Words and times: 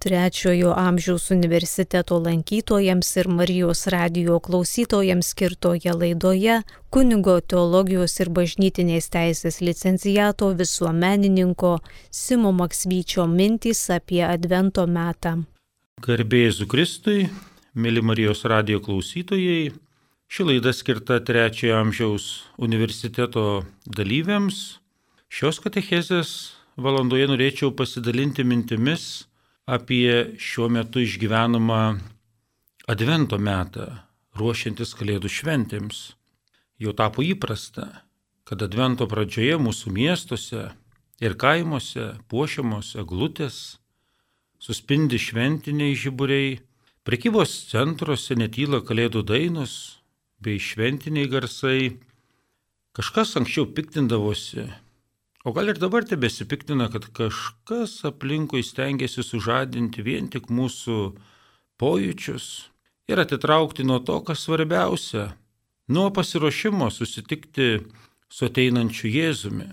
trečiojo 0.00 0.72
amžiaus 0.76 1.30
universiteto 1.30 2.18
lankytojams 2.18 3.16
ir 3.20 3.28
Marijos 3.28 3.86
radio 3.86 4.38
klausytojams 4.40 5.28
skirtoje 5.34 5.92
laidoje 5.92 6.62
kunigo 6.90 7.34
teologijos 7.40 8.16
ir 8.24 8.32
bažnytinės 8.32 9.10
teisės 9.12 9.60
licencijato 9.60 10.48
visuomenininko 10.56 11.74
Simo 12.10 12.52
Maksvyčio 12.62 13.28
mintys 13.28 13.84
apie 13.92 14.24
Advento 14.24 14.86
metą. 14.88 15.36
Garbėjus 16.00 16.64
Kristui, 16.64 17.28
mėly 17.76 18.00
Marijos 18.00 18.46
radio 18.48 18.80
klausytojai, 18.80 19.70
ši 20.32 20.48
laida 20.48 20.72
skirta 20.72 21.20
trečiojo 21.20 21.76
amžiaus 21.76 22.30
universiteto 22.56 23.66
dalyviams. 23.84 24.80
Šios 25.28 25.60
katechezės 25.60 26.30
valandoje 26.80 27.28
norėčiau 27.28 27.76
pasidalinti 27.76 28.48
mintimis 28.48 29.26
apie 29.70 30.34
šiuo 30.38 30.68
metu 30.68 31.02
išgyvenamą 31.04 31.82
Advento 32.90 33.38
metą, 33.38 33.84
ruošiantis 34.34 34.96
Kalėdų 34.98 35.30
šventėms. 35.30 35.98
Jau 36.82 36.90
tapo 36.96 37.22
įprasta, 37.22 37.84
kad 38.42 38.64
Advento 38.66 39.06
pradžioje 39.06 39.60
mūsų 39.62 39.92
miestuose 39.94 40.64
ir 41.22 41.36
kaimuose 41.38 42.16
puošiamos 42.32 42.96
eglutės, 42.98 43.78
suspindi 44.58 45.20
šventiniai 45.22 45.94
žiburiai, 45.94 46.58
prekybos 47.06 47.54
centruose 47.70 48.34
netyla 48.34 48.82
Kalėdų 48.82 49.22
dainos 49.28 50.02
bei 50.42 50.58
šventiniai 50.58 51.30
garsai. 51.30 52.00
Kažkas 52.96 53.36
anksčiau 53.38 53.68
piktindavosi, 53.70 54.66
O 55.44 55.52
gal 55.56 55.70
ir 55.72 55.78
dabar 55.80 56.04
tebesipiktina, 56.04 56.90
kad 56.92 57.06
kažkas 57.16 58.02
aplinkui 58.04 58.60
stengiasi 58.60 59.22
sužadinti 59.24 60.02
vien 60.04 60.26
tik 60.28 60.50
mūsų 60.52 60.96
pojūčius 61.80 62.48
ir 63.08 63.22
atitraukti 63.22 63.86
nuo 63.88 64.02
to, 64.04 64.18
kas 64.20 64.44
svarbiausia- 64.44 65.30
nuo 65.94 66.10
pasiruošimo 66.12 66.90
susitikti 66.92 67.80
su 68.28 68.44
ateinančiu 68.44 69.08
Jėzumi. 69.08 69.70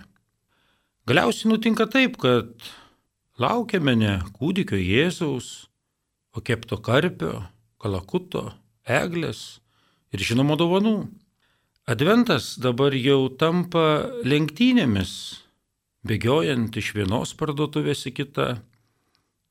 Galiausiai 1.05 1.51
nutinka 1.51 1.85
taip, 1.85 2.15
kad 2.17 2.47
laukiame 3.37 3.95
ne 3.95 4.13
kūdikio 4.39 4.79
Jėzaus, 4.79 5.67
o 6.31 6.39
kepto 6.39 6.77
karpio, 6.79 7.43
kalakuto, 7.77 8.53
eglės 8.87 9.59
ir 10.13 10.19
žinoma 10.19 10.55
dovanų. 10.55 11.09
Adventas 11.87 12.55
dabar 12.55 12.95
jau 12.95 13.27
tampa 13.35 14.07
lenktynėmis 14.23 15.43
bėgiojant 16.07 16.77
iš 16.79 16.93
vienos 16.97 17.33
parduotuvės 17.37 18.05
į 18.09 18.13
kitą, 18.21 18.47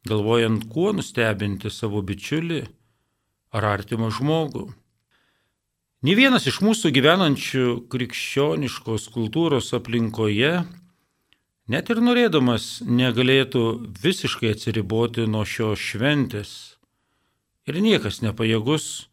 galvojant, 0.09 0.67
kuo 0.73 0.93
nustebinti 0.97 1.71
savo 1.73 2.03
bičiulį 2.07 2.65
ar 3.57 3.69
artimą 3.77 4.11
žmogų. 4.15 4.67
Nė 6.07 6.15
vienas 6.19 6.45
iš 6.47 6.61
mūsų 6.63 6.93
gyvenančių 6.95 7.67
krikščioniškos 7.91 9.09
kultūros 9.15 9.73
aplinkoje, 9.75 10.53
net 11.73 11.91
ir 11.91 12.03
norėdamas, 12.05 12.85
negalėtų 12.87 13.65
visiškai 14.03 14.53
atsiriboti 14.55 15.27
nuo 15.27 15.43
šios 15.49 15.83
šventės. 15.83 16.53
Ir 17.67 17.81
niekas 17.83 18.21
nepajėgus 18.23 19.09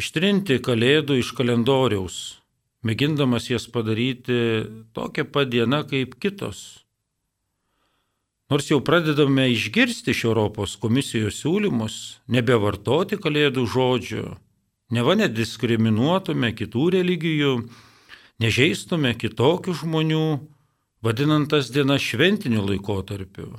ištrinti 0.00 0.58
kalėdų 0.64 1.20
iš 1.20 1.34
kalendoriaus, 1.38 2.37
mėgindamas 2.86 3.48
jas 3.50 3.66
padaryti 3.70 4.66
tokią 4.94 5.26
pat 5.32 5.50
dieną 5.50 5.84
kaip 5.90 6.18
kitos. 6.22 6.84
Nors 8.48 8.70
jau 8.70 8.78
pradedame 8.80 9.50
išgirsti 9.52 10.14
iš 10.14 10.24
Europos 10.24 10.78
komisijos 10.80 11.42
siūlymus 11.42 11.96
nebevartoti 12.32 13.18
kalėdų 13.20 13.66
žodžių, 13.68 14.24
neva 14.96 15.16
nediskriminuotume 15.20 16.54
kitų 16.56 16.86
religijų, 16.96 17.52
nežeistume 18.40 19.12
kitokių 19.20 19.74
žmonių, 19.82 20.26
vadinant 21.04 21.50
tas 21.52 21.68
dienas 21.74 22.00
šventiniu 22.00 22.64
laikotarpiu. 22.64 23.58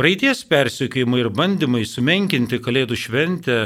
Praeities 0.00 0.46
persiekimai 0.48 1.20
ir 1.20 1.28
bandymai 1.28 1.82
sumenkinti 1.84 2.62
kalėdų 2.64 2.96
šventę 2.96 3.58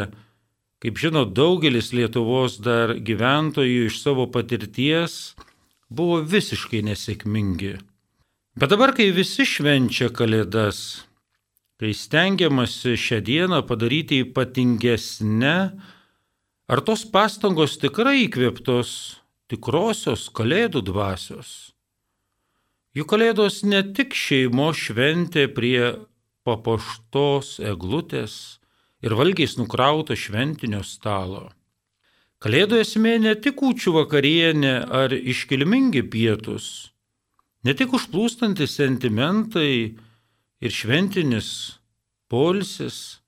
Kaip 0.84 0.98
žinot, 1.00 1.30
daugelis 1.32 1.94
Lietuvos 1.96 2.58
dar 2.60 2.90
gyventojų 3.00 3.86
iš 3.88 4.02
savo 4.02 4.26
patirties 4.28 5.32
buvo 5.88 6.18
visiškai 6.20 6.82
nesėkmingi. 6.84 7.78
Bet 8.60 8.68
dabar, 8.68 8.92
kai 8.92 9.06
visi 9.16 9.46
švenčia 9.48 10.10
Kalėdas, 10.12 11.06
kai 11.80 11.94
stengiamasi 11.96 12.98
šią 13.00 13.22
dieną 13.24 13.62
padaryti 13.64 14.18
ypatingesnę, 14.26 15.54
ar 16.68 16.82
tos 16.84 17.06
pastangos 17.08 17.78
tikrai 17.80 18.26
įkvėptos 18.26 18.90
tikrosios 19.48 20.26
Kalėdų 20.36 20.84
dvasios? 20.90 21.72
Juk 22.92 23.08
Kalėdos 23.14 23.62
ne 23.64 23.80
tik 23.96 24.12
šeimo 24.12 24.68
šventė 24.76 25.48
prie 25.48 25.94
papuoštos 26.44 27.56
eglutės, 27.72 28.60
ir 29.04 29.12
valgiais 29.18 29.58
nukrauto 29.60 30.16
šventinio 30.16 30.80
stalo. 30.86 31.50
Kalėdų 32.40 32.80
esmė 32.82 33.18
ne 33.24 33.34
tik 33.40 33.58
kūčių 33.60 33.94
vakarienė 33.98 34.74
ar 34.92 35.12
iškilmingi 35.12 36.04
pietus, 36.12 36.90
ne 37.64 37.72
tik 37.76 37.94
užplūstantis 37.96 38.76
sentimentai 38.80 39.96
ir 40.60 40.72
šventinis 40.72 41.48
polsis, 42.32 43.20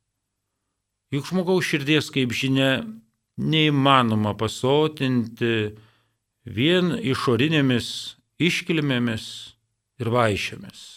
juk 1.12 1.28
žmogaus 1.28 1.68
širdies, 1.68 2.10
kaip 2.12 2.32
žinia, 2.36 2.84
neįmanoma 3.36 4.32
pasotinti 4.36 5.76
vien 6.44 6.94
išorinėmis 6.96 7.88
iškilmėmis 8.40 9.26
ir 10.00 10.12
vaišėmis. 10.12 10.95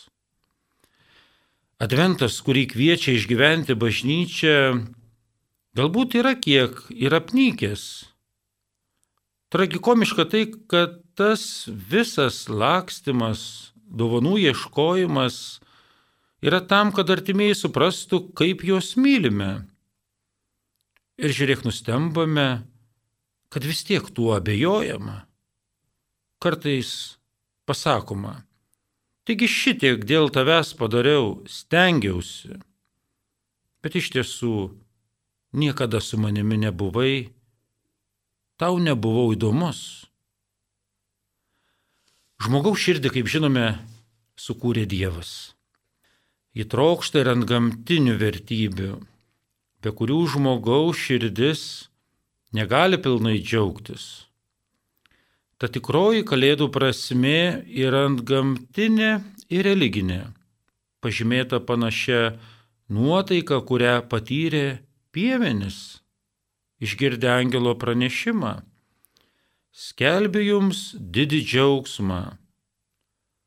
Adventas, 1.80 2.42
kurį 2.44 2.66
kviečia 2.74 3.14
išgyventi 3.16 3.72
bažnyčia, 3.80 4.56
galbūt 5.80 6.18
yra 6.20 6.34
kiek 6.36 6.76
ir 6.92 7.16
apnykęs. 7.16 7.84
Tragikomiška 9.50 10.26
tai, 10.28 10.44
kad 10.68 11.00
tas 11.16 11.70
visas 11.72 12.50
lakstimas, 12.52 13.72
dovanų 13.88 14.36
ieškojimas 14.50 15.38
yra 16.44 16.60
tam, 16.60 16.92
kad 16.92 17.08
artimieji 17.16 17.56
suprastų, 17.62 18.26
kaip 18.36 18.68
juos 18.68 18.98
mylime. 19.00 19.64
Ir 21.16 21.32
žiūrėk, 21.32 21.64
nustembame, 21.64 22.50
kad 23.48 23.64
vis 23.64 23.86
tiek 23.88 24.04
tuo 24.12 24.36
abejojama. 24.36 25.24
Kartais 26.44 26.92
pasakoma, 27.68 28.42
Taigi 29.30 29.46
šitiek 29.46 30.08
dėl 30.10 30.32
tavęs 30.34 30.72
padariau, 30.74 31.44
stengiausi. 31.46 32.56
Bet 33.86 33.94
iš 34.00 34.08
tiesų 34.16 34.54
niekada 35.54 36.00
su 36.02 36.18
manimi 36.18 36.58
nebuvai, 36.58 37.30
tau 38.58 38.80
nebuvau 38.82 39.28
įdomus. 39.36 39.82
Žmogaus 42.42 42.82
širdį, 42.82 43.12
kaip 43.20 43.30
žinome, 43.30 43.68
sukūrė 44.34 44.88
Dievas. 44.90 45.54
Įtrokšta 46.58 47.22
ir 47.22 47.30
ant 47.36 47.46
gamtinių 47.46 48.18
vertybių, 48.18 48.96
be 49.86 49.94
kurių 49.94 50.24
žmogaus 50.34 51.06
širdis 51.06 51.62
negali 52.58 52.98
pilnai 52.98 53.38
džiaugtis. 53.38 54.10
Ta 55.60 55.68
tikroji 55.68 56.24
kalėdų 56.24 56.70
prasme 56.72 57.66
yra 57.68 58.06
ant 58.08 58.22
gamtinė 58.24 59.10
ir 59.52 59.66
religinė, 59.68 60.22
pažymėta 61.04 61.60
panašia 61.60 62.38
nuotaika, 62.88 63.60
kurią 63.68 64.00
patyrė 64.08 64.80
piemenis, 65.12 66.00
išgirdę 66.80 67.28
angelo 67.34 67.76
pranešimą. 67.76 68.62
Skelbiu 69.76 70.42
jums 70.44 70.94
didį 70.96 71.44
džiaugsmą. 71.44 72.22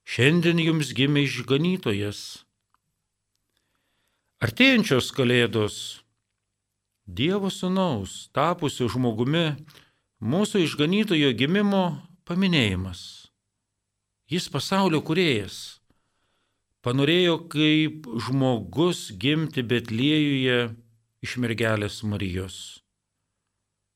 Šiandien 0.05 0.61
jums 0.61 0.93
gimė 0.93 1.25
išganytojas. 1.25 2.45
Artėjančios 4.43 5.09
kalėdos 5.17 5.77
Dievo 7.07 7.51
Sūnaus, 7.51 8.29
tapusio 8.35 8.89
žmogumi, 8.91 9.53
mūsų 10.23 10.63
išganytojo 10.67 11.33
gimimo 11.39 11.85
paminėjimas. 12.29 13.01
Jis 14.33 14.49
pasaulio 14.53 15.03
kuriejas. 15.05 15.81
Panorėjo 16.83 17.37
kaip 17.53 18.07
žmogus 18.27 19.11
gimti 19.23 19.63
Betliejuje 19.63 20.73
iš 21.23 21.37
mergelės 21.43 22.01
Marijos. 22.03 22.57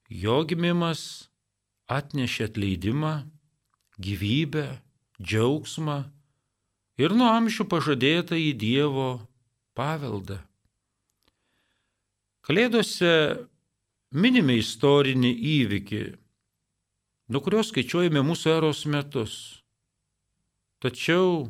Jo 0.07 0.45
gimimas 0.47 1.01
atnešė 1.91 2.47
atleidimą, 2.51 3.15
gyvybę, 3.99 4.67
džiaugsmą 5.19 5.99
ir 7.03 7.15
nuo 7.17 7.31
amžių 7.33 7.67
pažadėtą 7.71 8.39
į 8.39 8.53
Dievo 8.61 9.09
paveldą. 9.75 10.39
Kalėdose 12.47 13.11
minime 14.15 14.61
istorinį 14.61 15.33
įvykį, 15.57 16.05
nuo 17.29 17.43
kurio 17.43 17.63
skaičiuojame 17.67 18.23
mūsų 18.23 18.53
eros 18.59 18.85
metus. 18.91 19.37
Tačiau 20.83 21.49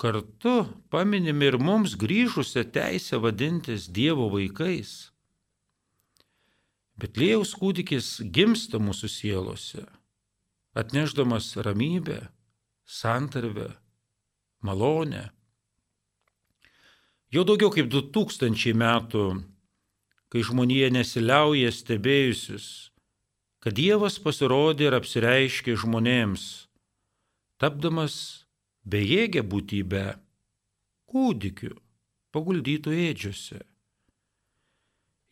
kartu 0.00 0.56
paminime 0.90 1.50
ir 1.50 1.58
mums 1.62 1.94
grįžusią 1.98 2.64
teisę 2.74 3.20
vadintis 3.22 3.88
Dievo 3.90 4.28
vaikais. 4.32 5.12
Betlėjaus 6.98 7.54
kūdikis 7.54 8.08
gimsta 8.34 8.80
mūsų 8.82 9.10
sielose, 9.12 9.84
atneždamas 10.74 11.52
ramybę, 11.62 12.24
santarvę, 12.82 13.68
malonę. 14.66 15.28
Jau 17.30 17.44
daugiau 17.46 17.70
kaip 17.70 17.86
du 17.92 18.02
tūkstančiai 18.02 18.74
metų, 18.74 19.28
kai 20.32 20.42
žmonija 20.42 20.88
nesiliauja 20.90 21.70
stebėjusius, 21.70 22.88
kad 23.64 23.76
Dievas 23.78 24.18
pasirodė 24.22 24.88
ir 24.88 24.96
apsireiškė 24.98 25.74
žmonėms, 25.82 26.44
tapdamas 27.62 28.18
bejėgę 28.84 29.42
būtybę, 29.42 30.04
kūdikiu, 31.10 31.74
paguldytų 32.34 32.94
ėdžiuose. 33.08 33.64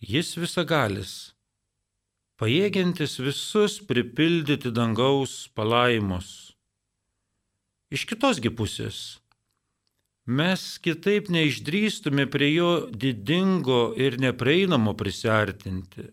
Jis 0.03 0.35
visagalis, 0.37 1.15
pajėgiantis 2.41 3.17
visus 3.23 3.79
pripildyti 3.81 4.75
dangaus 4.75 5.47
palaimus 5.57 6.57
Iš 7.87 8.03
kitosgi 8.11 8.51
pusės, 8.51 8.97
mes 10.27 10.63
kitaip 10.83 11.29
neišdrįstume 11.31 12.25
prie 12.27 12.49
jo 12.51 12.71
didingo 12.91 13.93
ir 13.95 14.17
neprieinamo 14.19 14.97
prisartinti. 14.99 16.09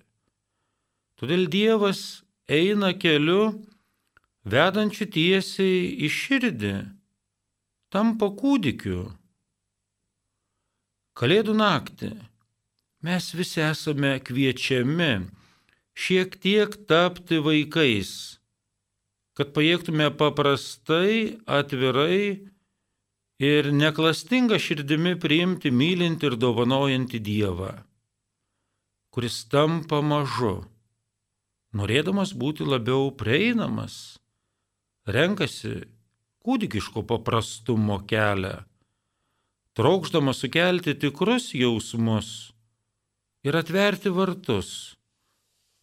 Todėl 1.24 1.46
Dievas 1.48 2.02
eina 2.52 2.90
keliu, 3.00 3.64
vedančiu 4.44 5.08
tiesiai 5.08 5.86
į 6.04 6.12
širdį, 6.12 6.74
tampa 7.96 8.28
kūdikiu. 8.42 9.06
Kalėdų 11.16 11.56
naktį 11.56 12.12
mes 13.08 13.32
visi 13.40 13.64
esame 13.64 14.18
kviečiami 14.20 15.14
šiek 15.96 16.36
tiek 16.44 16.76
tapti 16.92 17.40
vaikais 17.40 18.14
kad 19.38 19.54
pajėgtume 19.54 20.12
paprastai, 20.18 21.40
atvirai 21.50 22.50
ir 23.42 23.72
neklastinga 23.74 24.60
širdimi 24.62 25.16
priimti 25.22 25.72
mylinti 25.74 26.30
ir 26.30 26.38
dovanojantį 26.38 27.22
Dievą, 27.26 27.72
kuris 29.14 29.42
tampa 29.50 30.04
mažu, 30.06 30.60
norėdamas 31.78 32.34
būti 32.38 32.66
labiau 32.68 33.10
prieinamas, 33.18 34.18
renkasi 35.10 35.84
kūdikiško 36.46 37.04
paprastumo 37.10 38.00
kelią, 38.10 38.56
trokšdamas 39.78 40.44
sukelti 40.44 40.94
tikrus 41.02 41.52
jausmus 41.58 42.30
ir 43.44 43.58
atverti 43.60 44.12
vartus, 44.14 44.70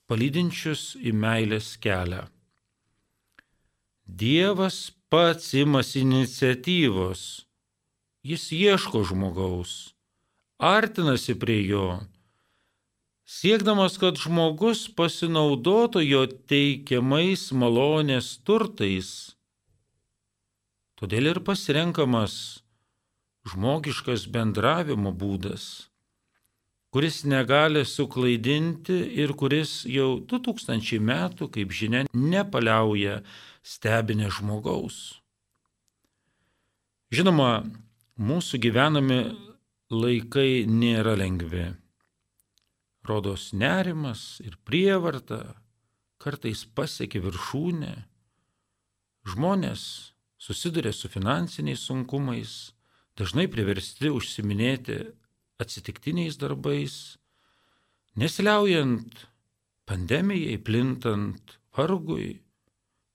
palydinčius 0.07 0.95
į 1.01 1.13
meilės 1.15 1.75
kelią. 1.83 2.25
Dievas 4.07 4.91
pats 5.11 5.53
imasi 5.55 6.03
iniciatyvos. 6.03 7.47
Jis 8.27 8.51
ieško 8.53 9.01
žmogaus, 9.09 9.95
artinasi 10.59 11.39
prie 11.41 11.63
jo, 11.65 12.01
siekdamas, 13.31 13.99
kad 14.03 14.19
žmogus 14.21 14.87
pasinaudotų 14.99 16.03
jo 16.07 16.25
teikiamais 16.51 17.51
malonės 17.53 18.33
turtais. 18.47 19.13
Todėl 21.01 21.31
ir 21.31 21.45
pasirenkamas 21.47 22.35
žmogiškas 23.49 24.27
bendravimo 24.35 25.15
būdas 25.17 25.91
kuris 26.91 27.25
negali 27.25 27.85
suklaidinti 27.85 28.97
ir 29.23 29.33
kuris 29.39 29.85
jau 29.87 30.19
2000 30.27 30.99
metų, 30.99 31.47
kaip 31.55 31.75
žinia, 31.75 32.05
nepaliauja 32.11 33.21
stebinė 33.63 34.31
žmogaus. 34.35 35.21
Žinoma, 37.15 37.63
mūsų 38.19 38.59
gyvenami 38.63 39.21
laikai 39.91 40.67
nėra 40.67 41.15
lengvi. 41.19 41.71
Rodos 43.07 43.53
nerimas 43.53 44.41
ir 44.45 44.59
prievarta 44.65 45.57
kartais 46.21 46.67
pasiekia 46.77 47.23
viršūnę. 47.25 47.95
Žmonės 49.31 49.83
susiduria 50.41 50.93
su 50.93 51.09
finansiniais 51.09 51.85
sunkumais, 51.89 52.73
dažnai 53.17 53.47
priversti 53.53 54.13
užsiminėti 54.13 55.01
atsitiktiniais 55.61 56.37
darbais, 56.41 57.17
nesiliaujant 58.17 59.27
pandemijai, 59.89 60.57
plintant 60.61 61.57
vargui, 61.77 62.41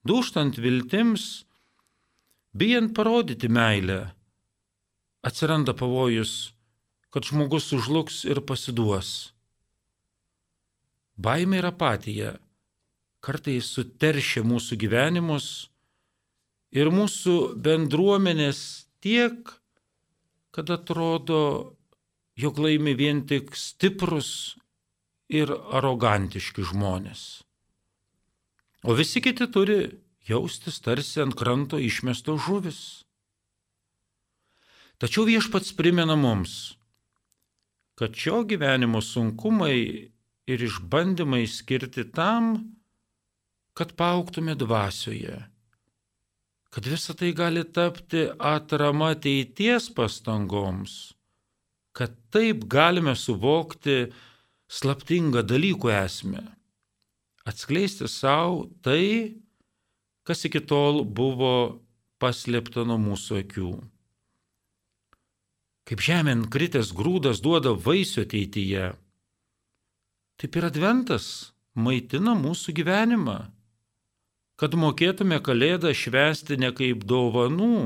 duštant 0.06 0.58
viltims, 0.62 1.46
bijant 2.54 2.94
parodyti 2.98 3.50
meilę, 3.50 4.02
atsiranda 5.26 5.74
pavojus, 5.78 6.54
kad 7.10 7.26
žmogus 7.26 7.70
sužlugs 7.72 8.24
ir 8.30 8.42
pasiduos. 8.46 9.35
Baimė 11.16 11.62
ir 11.62 11.70
apatija 11.70 12.34
kartais 13.26 13.70
suteršia 13.74 14.44
mūsų 14.46 14.78
gyvenimus 14.84 15.48
ir 16.76 16.92
mūsų 16.94 17.56
bendruomenės 17.66 18.60
tiek, 19.02 19.50
kad 20.52 20.70
atrodo 20.70 21.42
jog 22.36 22.60
laimi 22.60 22.94
vien 23.00 23.24
tik 23.28 23.56
stiprus 23.56 24.56
ir 25.32 25.50
arogantiški 25.50 26.66
žmonės. 26.70 27.24
O 28.86 28.94
visi 28.94 29.24
kiti 29.24 29.48
turi 29.50 29.80
jaustis 30.30 30.78
tarsi 30.84 31.24
ant 31.24 31.36
kranto 31.38 31.80
išmesto 31.82 32.36
žuvis. 32.38 33.06
Tačiau 35.02 35.26
viešpats 35.28 35.74
primena 35.76 36.16
mums, 36.16 36.76
kad 38.00 38.16
šio 38.16 38.44
gyvenimo 38.48 39.02
sunkumai 39.04 40.12
ir 40.47 40.61
išbandymai 40.61 41.44
skirti 41.49 42.06
tam, 42.11 42.54
kad 43.75 43.95
pauktume 43.97 44.56
dvasioje, 44.56 45.42
kad 46.69 46.87
visa 46.87 47.16
tai 47.18 47.33
gali 47.35 47.64
tapti 47.66 48.28
atrama 48.40 49.14
ateities 49.16 49.90
pastangoms 49.95 51.16
kad 51.95 52.11
taip 52.30 52.66
galime 52.68 53.16
suvokti 53.16 54.09
slaptingą 54.68 55.45
dalykų 55.47 55.92
esmę, 55.95 56.44
atskleisti 57.47 58.09
savo 58.11 58.66
tai, 58.83 59.37
kas 60.28 60.44
iki 60.49 60.59
tol 60.68 61.06
buvo 61.06 61.80
paslėpta 62.19 62.83
nuo 62.87 62.97
mūsų 62.99 63.40
akių. 63.45 63.71
Kaip 65.85 66.02
žemėn 66.02 66.47
kritęs 66.52 66.92
grūdas 66.97 67.40
duoda 67.45 67.75
vaisių 67.78 68.25
ateityje, 68.25 68.92
taip 70.42 70.59
ir 70.59 70.68
adventas 70.68 71.54
maitina 71.75 72.35
mūsų 72.37 72.75
gyvenimą, 72.80 73.39
kad 74.59 74.77
mokėtume 74.80 75.42
kalėdą 75.44 75.92
švęsti 75.95 76.59
ne 76.61 76.71
kaip 76.75 77.04
dovanų, 77.07 77.80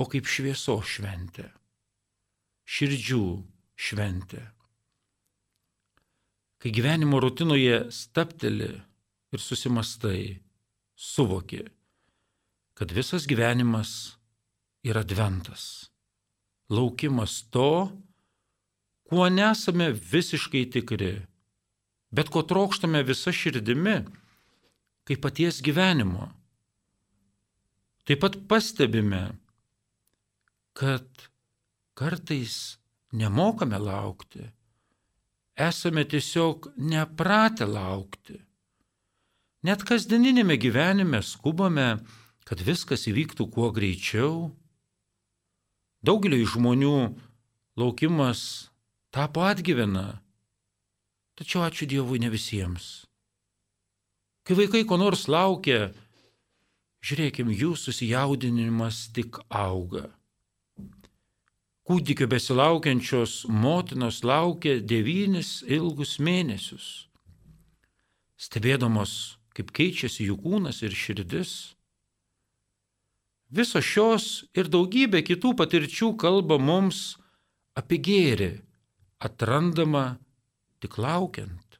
o 0.00 0.04
kaip 0.10 0.26
švieso 0.26 0.80
šventę 0.82 1.50
širdžių 2.64 3.24
šventė. 3.76 4.42
Kai 6.60 6.72
gyvenimo 6.72 7.20
rutinoje 7.20 7.90
stapteli 7.92 8.70
ir 9.34 9.42
susimastai, 9.42 10.40
suvoki, 10.96 11.60
kad 12.74 12.94
visas 12.94 13.28
gyvenimas 13.28 14.16
yra 14.86 15.04
adventas, 15.04 15.90
laukimas 16.72 17.42
to, 17.52 17.92
kuo 19.04 19.28
nesame 19.28 19.90
visiškai 19.92 20.64
tikri, 20.72 21.26
bet 22.14 22.30
ko 22.30 22.44
trokštame 22.46 23.02
visa 23.06 23.32
širdimi, 23.34 23.98
kaip 25.04 25.20
paties 25.24 25.60
gyvenimo. 25.64 26.30
Taip 28.04 28.20
pat 28.22 28.36
pastebime, 28.48 29.34
kad 30.76 31.06
kartais 31.94 32.78
nemokame 33.12 33.78
laukti. 33.78 34.50
Esame 35.56 36.04
tiesiog 36.04 36.72
nepratę 36.76 37.66
laukti. 37.66 38.40
Net 39.64 39.84
kasdieninėme 39.86 40.58
gyvenime 40.60 41.22
skubame, 41.24 42.02
kad 42.44 42.60
viskas 42.60 43.06
įvyktų 43.08 43.46
kuo 43.54 43.70
greičiau. 43.72 44.50
Daugeliu 46.04 46.44
žmonių 46.44 46.96
laukimas 47.80 48.68
tapo 49.14 49.46
atgyvena. 49.46 50.23
Tačiau 51.34 51.64
ačiū 51.66 51.88
Dievui 51.90 52.20
ne 52.22 52.30
visiems. 52.30 53.04
Kai 54.46 54.54
vaikai 54.54 54.84
ko 54.86 54.98
nors 55.00 55.24
laukia, 55.26 55.88
žiūrėkim, 57.02 57.50
jų 57.50 57.72
susijaudinimas 57.80 59.08
tik 59.16 59.40
auga. 59.48 60.10
Kūdikio 61.84 62.28
besilaukiančios 62.32 63.44
motinos 63.50 64.22
laukia 64.24 64.78
devynis 64.80 65.58
ilgus 65.66 66.16
mėnesius. 66.16 67.08
Stebėdamos, 68.40 69.36
kaip 69.56 69.74
keičiasi 69.74 70.30
jų 70.30 70.38
kūnas 70.44 70.80
ir 70.86 70.94
širdis, 70.96 71.74
visos 73.50 73.84
šios 73.84 74.28
ir 74.56 74.70
daugybė 74.72 75.20
kitų 75.26 75.52
patirčių 75.58 76.14
kalba 76.20 76.56
mums 76.56 77.18
apie 77.76 77.98
gėrį, 78.00 78.52
atrandama 79.20 80.14
tik 80.84 80.98
laukiant. 81.00 81.78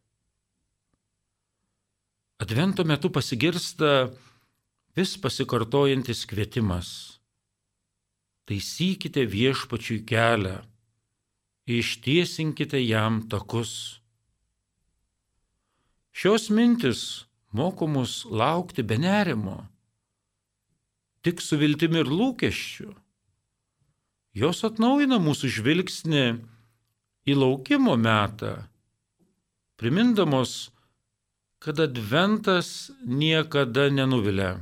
Advento 2.40 2.84
metu 2.88 3.11
pasigirsta 3.12 3.90
vis 4.96 5.12
pasikartojantis 5.20 6.25
kvietimas. 6.30 6.88
Taisykite 8.49 9.25
viešpačiui 9.28 10.00
kelią, 10.08 10.56
ištiesinkite 11.68 12.80
jam 12.80 13.23
takus. 13.28 14.00
Šios 16.12 16.50
mintis 16.50 17.25
moko 17.52 17.87
mus 17.87 18.25
laukti 18.25 18.82
be 18.82 18.99
nerimo 18.99 19.62
tik 21.25 21.40
su 21.40 21.56
viltimi 21.56 22.02
ir 22.02 22.11
lūkesčiu. 22.12 22.90
Jos 24.37 24.61
atnaujina 24.66 25.16
mūsų 25.23 25.49
žvilgsnį 25.56 26.25
į 27.25 27.37
laukimo 27.38 27.94
metą, 27.96 28.66
primindamos, 29.76 30.71
kad 31.59 31.81
adventas 31.81 32.90
niekada 33.04 33.88
nenuvilia. 33.90 34.61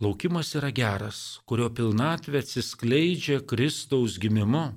Laukimas 0.00 0.50
yra 0.58 0.72
geras, 0.74 1.38
kurio 1.46 1.68
pilnatvė 1.70 2.40
atsiskleidžia 2.42 3.38
Kristaus 3.46 4.18
gimimu. 4.18 4.72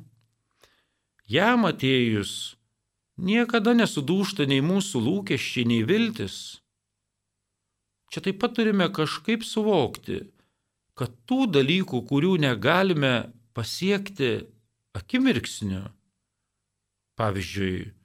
Jam 1.27 1.65
atėjus 1.67 2.55
niekada 3.17 3.73
nesudūšta 3.75 4.45
nei 4.47 4.61
mūsų 4.61 5.01
lūkesčiai, 5.07 5.65
nei 5.67 5.81
viltis. 5.89 6.61
Čia 8.13 8.23
taip 8.23 8.39
pat 8.39 8.55
turime 8.55 8.87
kažkaip 8.93 9.43
suvokti, 9.43 10.21
kad 10.95 11.11
tų 11.27 11.49
dalykų, 11.57 12.03
kurių 12.07 12.37
negalime 12.45 13.33
pasiekti 13.57 14.45
akimirksniu, 14.95 15.83
pavyzdžiui, 17.19 17.96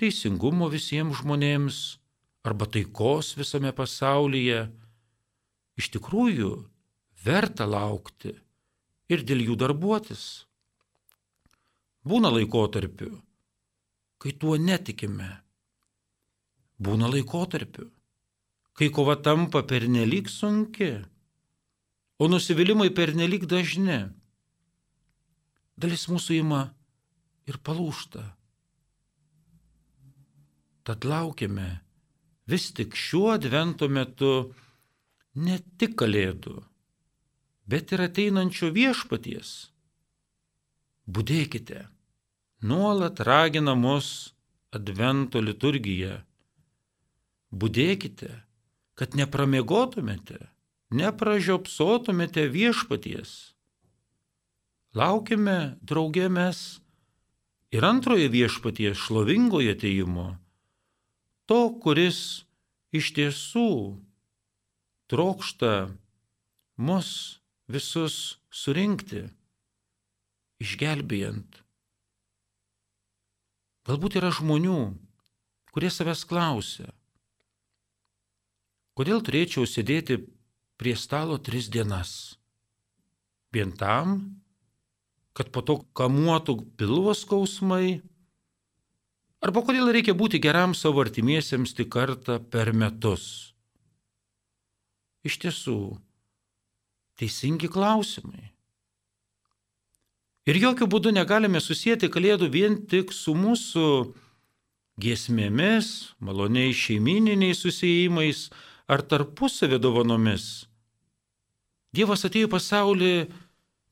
teisingumo 0.00 0.68
visiems 0.72 1.20
žmonėms 1.20 1.78
arba 2.44 2.66
taikos 2.68 3.34
visame 3.38 3.72
pasaulyje, 3.76 4.66
iš 5.80 5.90
tikrųjų 5.94 6.50
verta 7.24 7.66
laukti 7.68 8.34
ir 9.08 9.24
dėl 9.24 9.44
jų 9.48 9.56
darbuotis. 9.60 10.24
Būna 12.04 12.28
laikotarpių, 12.34 13.10
kai 14.20 14.34
tuo 14.36 14.58
netikime. 14.60 15.30
Būna 16.84 17.08
laikotarpių, 17.08 17.86
kai 18.76 18.90
kova 18.92 19.16
tampa 19.16 19.62
pernelyg 19.64 20.28
sunki, 20.28 20.90
o 22.20 22.28
nusivylimai 22.28 22.90
pernelyg 22.92 23.46
dažni, 23.48 24.02
dalis 25.80 26.08
mūsų 26.10 26.40
ima 26.42 26.64
ir 27.48 27.56
palūšta. 27.62 28.24
Tad 30.84 31.04
laukiame 31.08 31.70
vis 32.46 32.70
tik 32.76 32.96
šiuo 32.96 33.32
advento 33.34 33.88
metu 33.88 34.32
ne 35.34 35.56
tik 35.80 35.96
kalėdų, 36.02 36.58
bet 37.66 37.94
ir 37.96 38.04
ateinančio 38.04 38.68
viešpaties. 38.74 39.54
Budėkite, 41.08 41.86
nuolat 42.60 43.20
ragina 43.24 43.74
mus 43.74 44.34
advento 44.76 45.40
liturgija. 45.40 46.20
Budėkite, 47.54 48.30
kad 48.98 49.16
nepramiegotumėte, 49.16 50.38
nepražiopsotumėte 50.94 52.46
viešpaties. 52.52 53.34
Laukime 54.94 55.76
draugė 55.82 56.28
mes 56.30 56.64
ir 57.74 57.84
antrojo 57.88 58.28
viešpaties 58.30 59.00
šlovingojo 59.00 59.74
ateimo, 59.74 60.26
to, 61.50 61.60
kuris 61.82 62.18
iš 62.94 63.12
tiesų 63.16 63.68
trokšta 65.10 65.92
mus 66.80 67.10
visus 67.70 68.40
surinkti, 68.50 69.26
išgelbėjant. 70.64 71.62
Galbūt 73.84 74.18
yra 74.20 74.32
žmonių, 74.32 74.78
kurie 75.74 75.90
savęs 75.92 76.24
klausia, 76.28 76.88
Kodėl 78.94 79.24
turėčiau 79.26 79.66
sėdėti 79.66 80.20
prie 80.78 80.94
stalo 80.94 81.34
tris 81.42 81.66
dienas? 81.66 82.38
Vien 83.50 83.72
tam, 83.74 84.20
kad 85.34 85.50
po 85.50 85.64
to 85.66 85.80
kamuotų 85.98 86.54
pilvo 86.78 87.14
skausmai? 87.18 87.98
Arba 89.44 89.60
kodėl 89.60 89.90
reikia 89.92 90.14
būti 90.16 90.40
geram 90.40 90.72
savo 90.72 91.02
artimiesiems 91.04 91.74
tik 91.76 91.90
kartą 91.92 92.38
per 92.40 92.70
metus? 92.72 93.52
Iš 95.24 95.36
tiesų, 95.42 95.78
teisingi 97.20 97.68
klausimai. 97.68 98.54
Ir 100.48 100.60
jokių 100.60 100.88
būdų 100.92 101.12
negalime 101.16 101.60
susijęti 101.60 102.08
kalėdų 102.12 102.48
vien 102.52 102.80
tik 102.88 103.12
su 103.12 103.36
mūsų 103.36 103.86
giesmėmis, 105.00 106.16
maloniais 106.24 106.80
šeimininiais 106.80 107.60
susijimais, 107.64 108.48
ar 108.88 109.04
tarpusavio 109.04 109.80
dovanomis. 109.80 110.66
Dievas 111.92 112.24
atėjo 112.24 112.48
į 112.48 112.52
pasaulį 112.56 113.14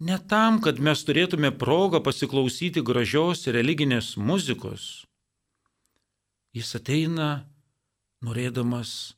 ne 0.09 0.19
tam, 0.29 0.61
kad 0.65 0.81
mes 0.81 1.05
turėtume 1.05 1.53
progą 1.61 2.01
pasiklausyti 2.05 2.85
gražios 2.85 3.47
religinės 3.53 4.17
muzikos. 4.17 5.07
Jis 6.53 6.75
ateina 6.77 7.29
norėdamas 8.25 9.15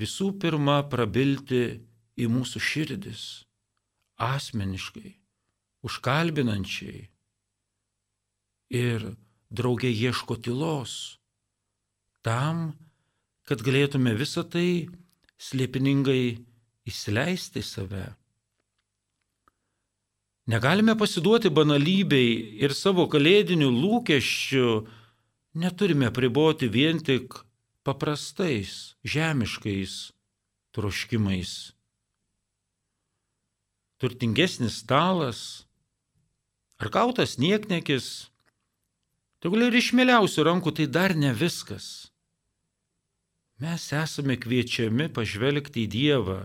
visų 0.00 0.32
pirma 0.40 0.80
prabilti 0.88 1.82
į 2.16 2.28
mūsų 2.32 2.62
širdis, 2.64 3.24
asmeniškai, 4.16 5.12
užkalbinančiai 5.84 7.08
ir 8.72 9.04
draugė 9.52 9.90
ieško 9.92 10.38
tylos, 10.40 11.18
tam, 12.24 12.72
kad 13.44 13.60
galėtume 13.66 14.14
visą 14.16 14.44
tai 14.48 14.88
slėpiningai 15.42 16.40
įsileisti 16.88 17.60
į 17.60 17.68
save. 17.68 18.06
Negalime 20.50 20.96
pasiduoti 20.98 21.52
banalybei 21.54 22.62
ir 22.64 22.74
savo 22.74 23.04
kalėdinių 23.10 23.68
lūkesčių 23.70 24.68
neturime 25.54 26.12
priboti 26.12 26.68
vien 26.68 27.00
tik 27.02 27.34
paprastais, 27.82 28.94
žemiškais 29.04 30.12
troškimais. 30.72 31.72
Turtingesnis 34.00 34.80
stalas 34.82 35.66
ar 36.82 36.90
gautas 36.90 37.36
nieknekis, 37.38 38.32
tegul 39.38 39.68
ir 39.68 39.76
išmėliausių 39.78 40.46
rankų 40.48 40.72
tai 40.78 40.88
dar 40.90 41.14
ne 41.14 41.30
viskas. 41.36 42.10
Mes 43.62 43.84
esame 43.94 44.34
kviečiami 44.42 45.06
pažvelgti 45.14 45.84
į 45.84 45.90
Dievą, 45.92 46.40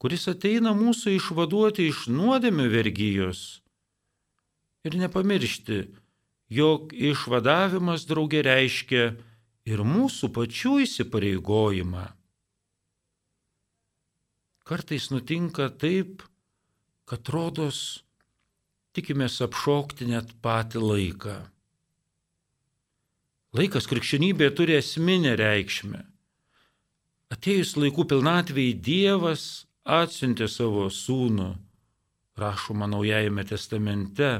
kuris 0.00 0.24
ateina 0.32 0.72
mūsų 0.72 1.18
išvaduoti 1.18 1.90
iš 1.90 2.06
nuodėmių 2.08 2.70
vergyjos. 2.72 3.42
Ir 4.88 4.96
nepamiršti, 4.96 5.82
jog 6.50 6.90
išvadavimas 6.92 8.06
draugė 8.10 8.42
reiškia 8.46 9.04
ir 9.70 9.84
mūsų 9.86 10.32
pačių 10.34 10.80
įsipareigojimą. 10.84 12.06
Kartais 14.66 15.08
nutinka 15.10 15.70
taip, 15.82 16.22
kad 17.06 17.26
rodos 17.34 18.02
tikimės 18.94 19.40
apšokti 19.42 20.10
net 20.10 20.34
patį 20.42 20.82
laiką. 20.84 21.38
Laikas 23.56 23.88
krikščionybėje 23.90 24.54
turi 24.54 24.76
esminę 24.78 25.34
reikšmę. 25.38 26.04
Atėjus 27.34 27.76
laikų 27.78 28.06
pilnatvėjai 28.10 28.76
Dievas 28.78 29.44
atsiuntė 29.86 30.46
savo 30.50 30.86
sūnų, 30.90 31.48
rašoma 32.38 32.86
Naujajame 32.90 33.44
testamente. 33.46 34.30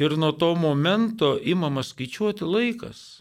Ir 0.00 0.16
nuo 0.16 0.32
to 0.32 0.54
momento 0.56 1.34
imamas 1.36 1.92
skaičiuoti 1.92 2.46
laikas. 2.48 3.20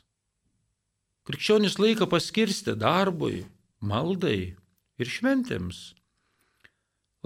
Krikščionis 1.28 1.76
laiką 1.78 2.08
paskirstė 2.10 2.78
darbui, 2.80 3.44
maldai 3.84 4.56
ir 5.00 5.12
šventėms. 5.12 5.82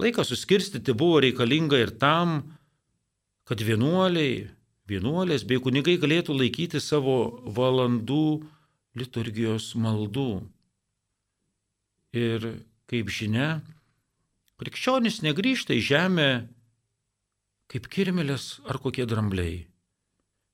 Laiką 0.02 0.24
suskirstyti 0.26 0.92
buvo 0.98 1.20
reikalinga 1.22 1.78
ir 1.78 1.92
tam, 2.02 2.40
kad 3.46 3.62
vienuoliai, 3.62 4.48
vienuolės 4.90 5.46
bei 5.46 5.62
kunigai 5.62 5.94
galėtų 6.02 6.34
laikyti 6.34 6.82
savo 6.82 7.38
valandų 7.46 8.42
liturgijos 8.98 9.70
maldų. 9.78 10.42
Ir 12.14 12.50
kaip 12.90 13.10
žinia, 13.10 13.62
krikščionis 14.58 15.22
negrįžta 15.22 15.78
į 15.78 15.86
žemę 15.94 16.28
kaip 17.74 17.88
kirmelės 17.90 18.60
ar 18.70 18.78
kokie 18.78 19.02
drambliai. 19.02 19.64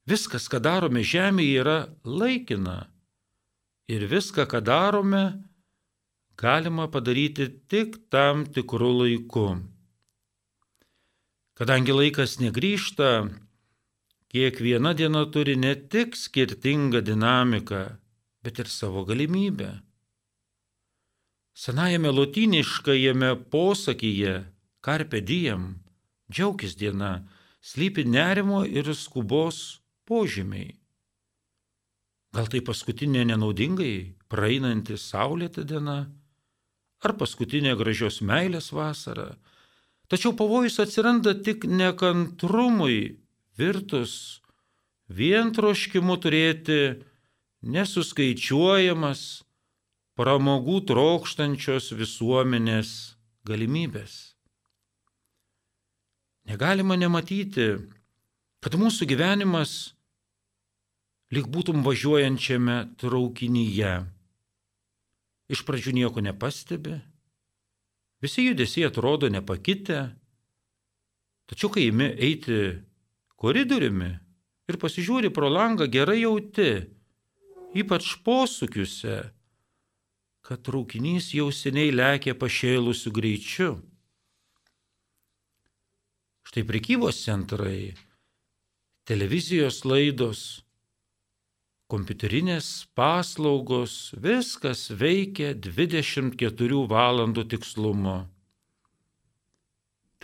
Viskas, 0.09 0.47
ką 0.49 0.57
darome 0.65 1.03
žemėje, 1.05 1.59
yra 1.61 1.75
laikina. 2.09 2.89
Ir 3.93 4.07
viską, 4.09 4.47
ką 4.49 4.63
darome, 4.65 5.25
galima 6.41 6.87
padaryti 6.89 7.51
tik 7.69 7.99
tam 8.09 8.47
tikrų 8.49 8.93
laikų. 9.03 9.45
Kadangi 11.61 11.93
laikas 11.93 12.39
negryžta, 12.41 13.29
kiekviena 14.33 14.95
diena 14.97 15.27
turi 15.29 15.59
ne 15.61 15.75
tik 15.77 16.17
skirtingą 16.17 17.05
dinamiką, 17.05 17.83
bet 18.41 18.65
ir 18.65 18.73
savo 18.73 19.05
galimybę. 19.05 19.75
Senajame 21.53 22.17
lotyniškajame 22.17 23.35
posakyje 23.53 24.35
karpe 24.81 25.21
diem, 25.21 25.75
džiaugis 26.31 26.77
diena, 26.79 27.27
slypi 27.61 28.05
nerimo 28.05 28.65
ir 28.65 28.95
skubos 28.95 29.81
požymiai. 30.09 30.77
Gal 32.31 32.47
tai 32.47 32.63
paskutinė 32.63 33.25
nenaudingai 33.27 34.15
praeinanti 34.31 34.95
saulėta 34.95 35.65
diena, 35.67 36.05
ar 37.03 37.17
paskutinė 37.19 37.75
gražios 37.79 38.21
meilės 38.23 38.71
vasara, 38.71 39.35
tačiau 40.07 40.33
pavojus 40.39 40.79
atsiranda 40.83 41.35
tik 41.35 41.67
nekantrumui 41.67 43.19
virtus 43.59 44.41
vien 45.11 45.51
troškimu 45.55 46.17
turėti 46.23 46.81
nesuskaičiuojamas 47.67 49.43
pramogų 50.15 50.81
trokštančios 50.87 51.91
visuomenės 51.99 53.17
galimybės. 53.49 54.30
Negalima 56.49 56.97
nematyti, 56.97 57.75
kad 58.61 58.77
mūsų 58.77 59.09
gyvenimas 59.11 59.93
lyg 61.35 61.47
būtum 61.51 61.85
važiuojančiame 61.87 62.79
traukinyje. 63.01 63.93
Iš 65.51 65.63
pradžių 65.67 65.95
nieko 65.99 66.23
nepastebi, 66.23 67.01
visi 68.23 68.47
judesiai 68.47 68.87
atrodo 68.89 69.31
nepakitę, 69.31 70.01
tačiau 71.51 71.73
kai 71.75 71.89
imi 71.91 72.07
eiti 72.15 72.61
koridoriumi 73.41 74.11
ir 74.71 74.79
pasižiūri 74.79 75.33
pro 75.35 75.51
langą, 75.51 75.89
gerai 75.91 76.21
jauti, 76.23 76.71
ypač 77.75 78.15
posūkiuose, 78.27 79.19
kad 80.47 80.63
traukinys 80.67 81.33
jau 81.35 81.51
seniai 81.55 81.91
lėkė 81.95 82.37
pašėlusiu 82.39 83.13
greičiu. 83.15 83.71
Štai 86.51 86.65
prekybos 86.67 87.15
centrai, 87.23 87.93
televizijos 89.07 89.85
laidos, 89.87 90.41
kompiuterinės 91.87 92.89
paslaugos, 92.99 93.93
viskas 94.19 94.89
veikia 94.91 95.53
24 95.55 96.81
valandų 96.91 97.45
tikslumu. 97.53 98.15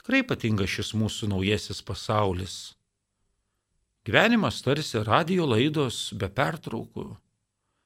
Tikrai 0.00 0.24
patinga 0.26 0.66
šis 0.66 0.90
mūsų 0.98 1.28
naujasis 1.30 1.78
pasaulis. 1.86 2.56
Gyvenimas 4.02 4.58
tarsi 4.66 5.04
radio 5.06 5.46
laidos 5.46 6.08
be 6.10 6.26
pertraukų. 6.26 7.04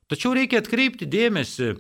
Tačiau 0.08 0.32
reikia 0.38 0.62
atkreipti 0.64 1.04
dėmesį, 1.04 1.74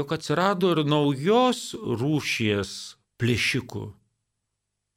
jog 0.00 0.16
atsirado 0.16 0.72
ir 0.72 0.82
naujos 0.88 1.74
rūšies 1.76 2.72
plėšikų, 3.20 3.84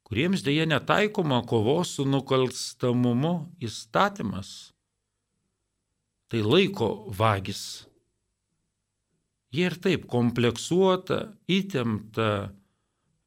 kuriems 0.08 0.42
dėja 0.44 0.64
netaikoma 0.68 1.42
kovos 1.48 1.96
su 1.98 2.06
nukalstamumu 2.08 3.34
įstatymas. 3.60 4.72
Tai 6.28 6.40
laiko 6.44 6.88
vagis. 7.16 7.88
Jie 9.52 9.64
ir 9.68 9.76
taip 9.80 10.04
kompleksuota, 10.12 11.32
įtempta 11.48 12.50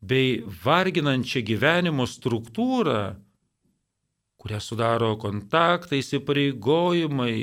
bei 0.02 0.42
varginančia 0.66 1.42
gyvenimo 1.46 2.06
struktūra, 2.10 3.16
kurią 4.42 4.60
sudaro 4.62 5.16
kontaktai, 5.22 6.02
įsipareigojimai 6.02 7.38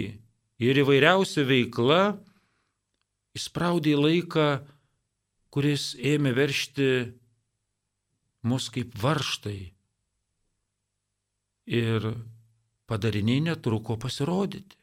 ir 0.62 0.81
įvairiausia 0.83 1.46
veikla, 1.46 2.03
įspraudė 3.38 3.94
laiką, 3.98 4.48
kuris 5.55 5.92
ėmė 5.98 6.35
veršti 6.35 6.90
mus 8.49 8.69
kaip 8.75 8.95
varštai. 9.03 9.61
Ir 11.69 12.07
padariniai 12.89 13.45
netruko 13.51 13.99
pasirodyti. 14.01 14.77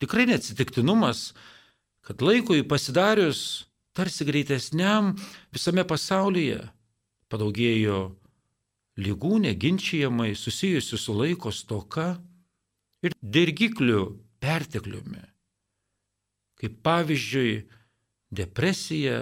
Tikrai 0.00 0.26
neatsitiktinumas, 0.30 1.30
kad 2.02 2.24
laikui 2.24 2.64
pasidarius 2.66 3.68
tarsi 3.94 4.26
greitesniam 4.26 5.12
visame 5.54 5.84
pasaulyje 5.86 6.62
padaugėjo 7.30 8.00
lygų 9.02 9.36
neginčiamai 9.46 10.32
susijusių 10.36 10.98
su 11.00 11.14
laiko 11.16 11.52
stoka 11.54 12.08
ir 13.04 13.14
dirgiklių 13.22 14.02
pertekliumi 14.42 15.22
kaip 16.62 16.78
pavyzdžiui 16.86 17.54
depresija 18.30 19.18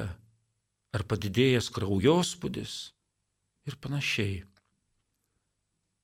ar 0.93 1.05
padidėjęs 1.09 1.71
kraujospūdis 1.73 2.75
ir 3.71 3.79
panašiai. 3.81 4.43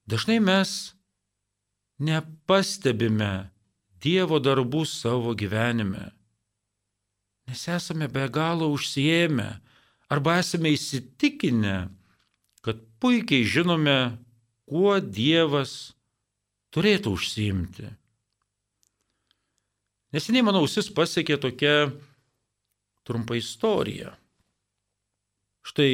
Dažnai 0.06 0.38
mes 0.40 0.94
nepastebime 1.98 3.50
Dievo 4.06 4.38
darbų 4.38 4.84
savo 4.86 5.32
gyvenime, 5.34 6.12
nes 7.48 7.62
esame 7.72 8.06
be 8.12 8.26
galo 8.30 8.68
užsiemę 8.70 9.48
arba 10.12 10.36
esame 10.38 10.70
įsitikinę, 10.76 11.88
kad 12.62 12.82
puikiai 13.02 13.46
žinome, 13.48 14.18
kuo 14.68 14.98
Dievas 15.00 15.96
turėtų 16.74 17.16
užsiimti. 17.16 17.88
Neseniai 20.14 20.44
mano 20.46 20.62
ausis 20.62 20.92
pasiekė 20.92 21.40
tokia 21.42 21.74
trumpa 23.08 23.40
istorija. 23.40 24.12
Štai 25.66 25.90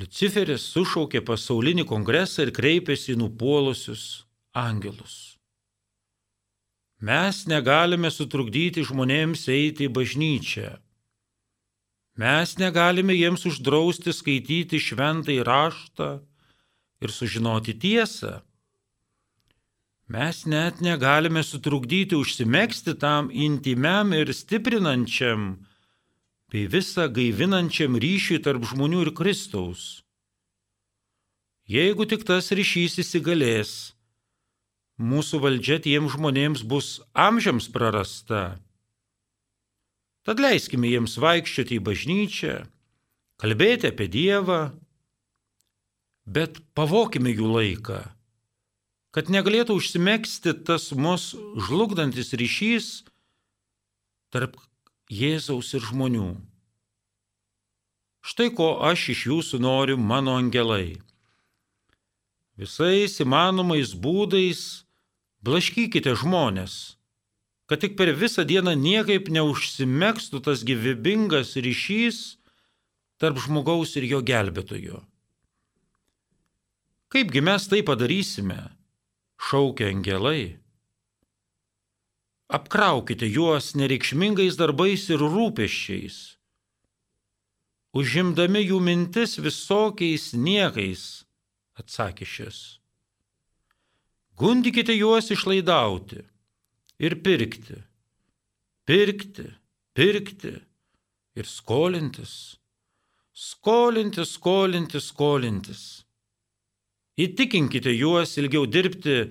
Luciferis 0.00 0.64
sušaukė 0.72 1.20
pasaulinį 1.28 1.84
kongresą 1.88 2.46
ir 2.46 2.52
kreipėsi 2.56 3.12
į 3.12 3.18
nupuolusius 3.20 4.24
angelus. 4.56 5.36
Mes 7.02 7.42
negalime 7.50 8.12
sutrukdyti 8.14 8.84
žmonėms 8.88 9.48
eiti 9.50 9.88
į 9.88 9.92
bažnyčią. 9.96 10.70
Mes 12.22 12.54
negalime 12.60 13.16
jiems 13.16 13.44
uždrausti 13.48 14.14
skaityti 14.14 14.78
šventai 14.80 15.40
raštą 15.44 16.08
ir 17.02 17.10
sužinoti 17.10 17.74
tiesą. 17.82 18.40
Mes 20.12 20.44
net 20.46 20.80
negalime 20.84 21.42
sutrukdyti 21.42 22.16
užsimėgsti 22.18 22.94
tam 23.00 23.30
intimiam 23.32 24.12
ir 24.12 24.32
stiprinančiam, 24.36 25.56
bei 26.52 26.68
visą 26.68 27.08
gaivinančiam 27.08 27.96
ryšiui 27.96 28.42
tarp 28.44 28.66
žmonių 28.68 29.06
ir 29.06 29.10
Kristaus. 29.16 30.02
Jeigu 31.64 32.04
tik 32.04 32.26
tas 32.28 32.52
ryšys 32.52 32.98
įsigalės, 33.00 33.72
mūsų 35.00 35.40
valdžia 35.40 35.80
tiems 35.82 36.12
žmonėms 36.18 36.66
bus 36.68 37.00
amžiams 37.16 37.70
prarasta. 37.72 38.60
Tad 40.28 40.38
leiskime 40.42 40.92
jiems 40.92 41.16
vaikščioti 41.18 41.80
į 41.80 41.84
bažnyčią, 41.88 42.56
kalbėti 43.40 43.88
apie 43.88 44.12
Dievą, 44.12 44.60
bet 46.28 46.60
pavokime 46.76 47.32
jų 47.32 47.48
laiką 47.56 48.02
kad 49.12 49.28
negalėtų 49.28 49.76
užsimėgsti 49.76 50.54
tas 50.66 50.90
mus 50.96 51.32
žlugdantis 51.68 52.32
ryšys 52.32 52.88
tarp 54.32 54.56
Jėzaus 55.12 55.74
ir 55.76 55.84
žmonių. 55.84 56.30
Štai 58.24 58.48
ko 58.56 58.68
aš 58.88 59.10
iš 59.12 59.24
jūsų 59.28 59.58
noriu, 59.60 59.96
mano 59.98 60.38
angelai. 60.40 61.02
visais 62.56 63.18
įmanomais 63.20 63.92
būdais 63.98 64.86
blaškykite 65.42 66.14
žmonės, 66.22 66.96
kad 67.66 67.82
tik 67.82 67.96
per 67.98 68.12
visą 68.14 68.44
dieną 68.46 68.76
niekaip 68.78 69.28
neužsimekstų 69.28 70.40
tas 70.46 70.62
gyvybingas 70.62 71.56
ryšys 71.56 72.38
tarp 73.18 73.40
žmogaus 73.42 73.96
ir 73.98 74.06
jo 74.06 74.22
gelbėtojo. 74.22 75.02
Kaipgi 77.12 77.42
mes 77.44 77.68
tai 77.68 77.82
padarysime, 77.84 78.70
šaukia 79.36 79.90
angelai. 79.92 80.61
Apkraukite 82.52 83.24
juos 83.32 83.70
nereikšmingais 83.80 84.58
darbais 84.60 85.06
ir 85.08 85.22
rūpeščiais, 85.24 86.16
užimdami 87.96 88.60
jų 88.66 88.80
mintis 88.84 89.38
visokiais 89.40 90.26
niekais, 90.36 91.24
atsakė 91.80 92.28
šis. 92.28 92.58
Gundykite 94.36 94.92
juos 94.98 95.32
išlaidauti 95.32 96.20
ir 97.00 97.16
pirkti, 97.24 97.80
pirkti, 98.84 99.48
pirkti 99.96 100.54
ir 101.32 101.48
skolintis, 101.48 102.58
skolintis, 103.32 104.36
skolintis, 104.36 105.08
skolintis. 105.08 105.82
Įtikinkite 107.16 107.96
juos 107.96 108.36
ilgiau 108.36 108.68
dirbti 108.68 109.22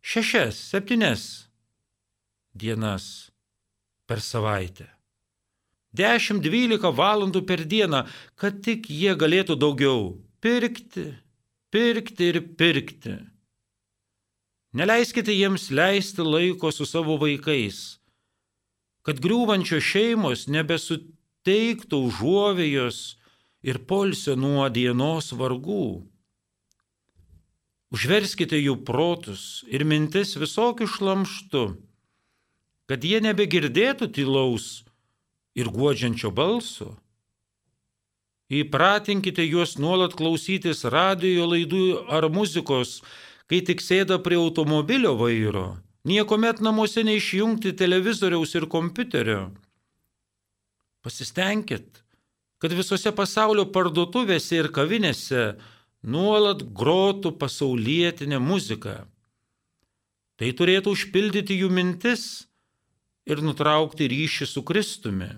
šešias, 0.00 0.56
septynes 0.72 1.43
dienas 2.54 3.30
per 4.06 4.22
savaitę. 4.22 4.88
10-12 5.94 6.90
valandų 6.94 7.44
per 7.46 7.62
dieną, 7.70 8.02
kad 8.34 8.62
tik 8.66 8.88
jie 8.90 9.14
galėtų 9.14 9.54
daugiau 9.58 10.16
pirkti, 10.42 11.12
pirkti 11.70 12.30
ir 12.32 12.40
pirkti. 12.58 13.18
Neleiskite 14.74 15.30
jiems 15.30 15.68
leisti 15.70 16.24
laiko 16.26 16.72
su 16.74 16.86
savo 16.86 17.14
vaikais, 17.20 18.00
kad 19.06 19.20
griūvančios 19.22 19.86
šeimos 19.86 20.48
nebesuteiktų 20.50 22.00
užuovėjos 22.08 22.98
ir 23.62 23.78
polsio 23.86 24.34
nuo 24.34 24.66
dienos 24.68 25.30
vargų. 25.38 26.02
Užverskite 27.94 28.58
jų 28.58 28.80
protus 28.82 29.62
ir 29.70 29.86
mintis 29.86 30.34
visokių 30.34 30.88
šlamštų, 30.90 31.64
kad 32.90 33.04
jie 33.04 33.20
nebegirdėtų 33.24 34.10
tylaus 34.12 34.84
ir 35.56 35.70
guodžiančio 35.72 36.30
balso. 36.34 36.94
Įpratinkite 38.52 39.44
juos 39.46 39.78
nuolat 39.80 40.12
klausytis 40.18 40.84
radio 40.84 41.48
laidų 41.48 42.04
ar 42.12 42.28
muzikos, 42.28 43.00
kai 43.48 43.62
tik 43.64 43.80
sėda 43.80 44.20
prie 44.20 44.36
automobilio 44.36 45.14
vairo, 45.16 45.78
niekuomet 46.04 46.60
namuose 46.60 47.04
neišjungti 47.08 47.72
televizoriaus 47.72 48.52
ir 48.54 48.68
kompiuterio. 48.68 49.48
Pasistengkit, 51.04 52.04
kad 52.60 52.72
visose 52.76 53.12
pasaulio 53.16 53.64
parduotuvėse 53.72 54.60
ir 54.60 54.70
kavinėse 54.72 55.54
nuolat 56.04 56.62
grotų 56.76 57.34
pasaulietinė 57.40 58.38
muzika. 58.40 59.02
Tai 60.36 60.48
turėtų 60.58 60.92
užpildyti 60.96 61.56
jų 61.62 61.70
mintis 61.72 62.44
ir 63.26 63.42
nutraukti 63.44 64.08
ryšį 64.10 64.48
su 64.48 64.62
Kristumi. 64.68 65.30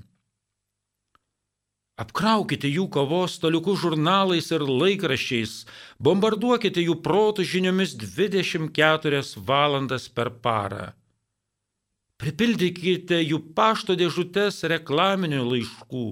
Apkraukite 1.97 2.69
jų 2.69 2.91
kavos 2.93 3.39
staliukų 3.39 3.73
žurnalais 3.81 4.51
ir 4.53 4.67
laikraščiais, 4.69 5.53
bombarduokite 5.97 6.83
jų 6.85 6.99
protų 7.07 7.47
žiniomis 7.53 7.95
24 7.97 9.23
valandas 9.49 10.11
per 10.13 10.29
parą. 10.45 10.91
Pripildykite 12.21 13.23
jų 13.23 13.41
pašto 13.57 13.97
dėžutės 13.97 14.61
reklaminių 14.69 15.41
laiškų, 15.49 16.07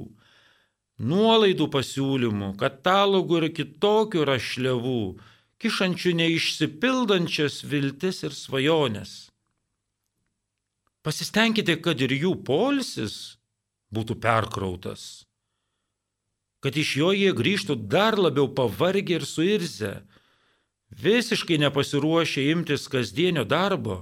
nuolaidų 1.10 1.68
pasiūlymų, 1.76 2.50
katalogų 2.60 3.42
ir 3.42 3.48
kitokių 3.60 4.24
rašliavų, 4.32 5.04
kišančių 5.60 6.16
neišsipildančias 6.22 7.60
viltis 7.68 8.24
ir 8.24 8.37
svajonės. 8.37 9.34
Pasistengkite, 11.05 11.77
kad 11.85 12.01
ir 12.01 12.17
jų 12.17 12.33
polisis 12.47 13.37
būtų 13.95 14.17
perkrautas 14.25 15.25
kad 16.64 16.79
iš 16.81 16.95
jo 16.97 17.11
jie 17.12 17.29
grįžtų 17.37 17.75
dar 17.93 18.17
labiau 18.17 18.47
pavargę 18.49 19.19
ir 19.19 19.27
suirzę, 19.29 19.99
visiškai 20.97 21.59
nepasiruošę 21.61 22.47
imtis 22.55 22.87
kasdienio 22.88 23.45
darbo. 23.45 23.99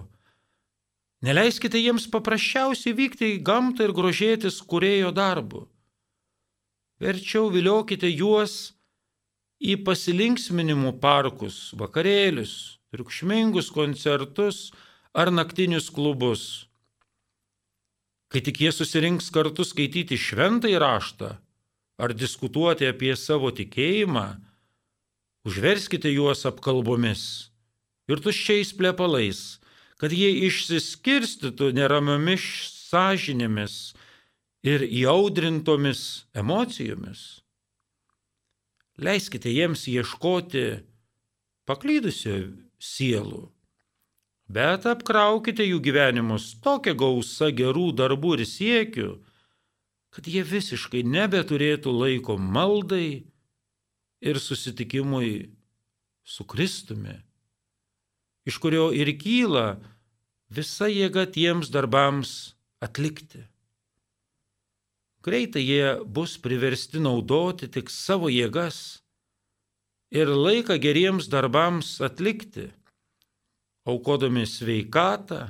Neleiskite 1.27 1.81
jiems 1.83 2.07
paprasčiausiai 2.13 2.95
vykti 2.95 3.33
į 3.33 3.41
gamtą 3.49 3.89
ir 3.89 3.95
grožėtis 3.99 4.61
kurėjo 4.71 5.11
darbu. 5.17 5.65
Verčiau 7.03 7.51
viliokite 7.51 8.07
juos 8.13 8.77
į 9.59 9.81
pasilinksminimų 9.83 10.95
parkus, 11.03 11.73
vakarėlius, 11.75 12.79
triukšmingus 12.95 13.75
koncertus 13.75 14.69
ar 15.11 15.35
naktinius 15.35 15.91
klubus. 15.91 16.69
Kai 18.33 18.41
tik 18.41 18.63
jie 18.65 18.71
susirinks 18.73 19.29
kartu 19.29 19.65
skaityti 19.69 20.17
šventąjį 20.17 20.79
raštą, 20.81 21.35
ar 22.01 22.15
diskutuoti 22.17 22.89
apie 22.89 23.13
savo 23.13 23.51
tikėjimą, 23.53 24.25
užverskite 25.45 26.09
juos 26.09 26.47
apkalbomis 26.49 27.25
ir 28.09 28.23
tuščiais 28.25 28.73
plepalais, 28.79 29.61
kad 30.01 30.17
jie 30.17 30.33
išsiskirstytų 30.49 31.75
neramiomis 31.77 32.49
sąžinėmis 32.89 33.77
ir 34.65 34.81
įaudrintomis 34.89 36.25
emocijomis. 36.33 37.43
Leiskite 38.97 39.53
jiems 39.53 39.85
ieškoti 39.93 40.67
paklydusio 41.69 42.39
sielų, 42.81 43.52
bet 44.53 44.85
apkraukite 44.89 45.65
jų 45.65 45.81
gyvenimus 45.85 46.53
tokia 46.65 46.93
gausa 46.99 47.49
gerų 47.55 47.91
darbų 47.97 48.37
ir 48.39 48.45
siekių, 48.49 49.11
kad 50.13 50.29
jie 50.29 50.43
visiškai 50.45 51.01
nebeturėtų 51.09 51.93
laiko 51.97 52.37
maldai 52.37 53.25
ir 54.21 54.41
susitikimui 54.41 55.53
su 56.23 56.45
Kristumi, 56.45 57.17
iš 58.45 58.59
kurio 58.61 58.91
ir 58.93 59.09
kyla 59.17 59.81
visa 60.53 60.91
jėga 60.91 61.25
tiems 61.33 61.73
darbams 61.73 62.53
atlikti. 62.85 63.47
Greitai 65.23 65.63
jie 65.63 65.89
bus 66.05 66.37
priversti 66.43 67.01
naudoti 67.01 67.71
tik 67.71 67.89
savo 67.95 68.29
jėgas 68.29 69.01
ir 70.13 70.29
laiką 70.29 70.77
geriems 70.83 71.31
darbams 71.31 71.95
atlikti, 72.05 72.69
aukodami 73.89 74.47
sveikatą, 74.47 75.47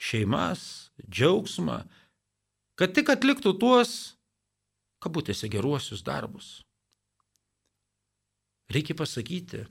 šeimas, 0.00 0.90
džiaugsmą 1.04 1.82
kad 2.80 2.94
tik 2.96 3.10
atliktų 3.12 3.52
tuos, 3.60 4.16
kabutėse, 5.04 5.50
geruosius 5.52 6.00
darbus. 6.00 6.62
Reikia 8.72 8.96
pasakyti, 8.96 9.66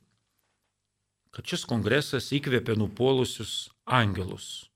kad 1.34 1.50
šis 1.50 1.66
kongresas 1.66 2.30
įkvėpė 2.38 2.76
nupuolusius 2.78 3.72
angelus. 3.90 4.68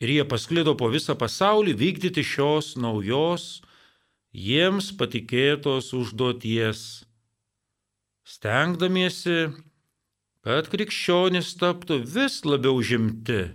Ir 0.00 0.14
jie 0.14 0.24
pasklido 0.30 0.72
po 0.78 0.88
visą 0.88 1.18
pasaulį 1.20 1.74
vykdyti 1.76 2.24
šios 2.24 2.78
naujos, 2.80 3.60
jiems 4.32 4.88
patikėtos 4.96 5.90
užduoties, 5.98 6.84
stengdamiesi, 8.24 9.50
kad 10.48 10.70
krikščionys 10.72 11.50
taptų 11.60 11.98
vis 12.08 12.38
labiau 12.48 12.78
žimti, 12.80 13.50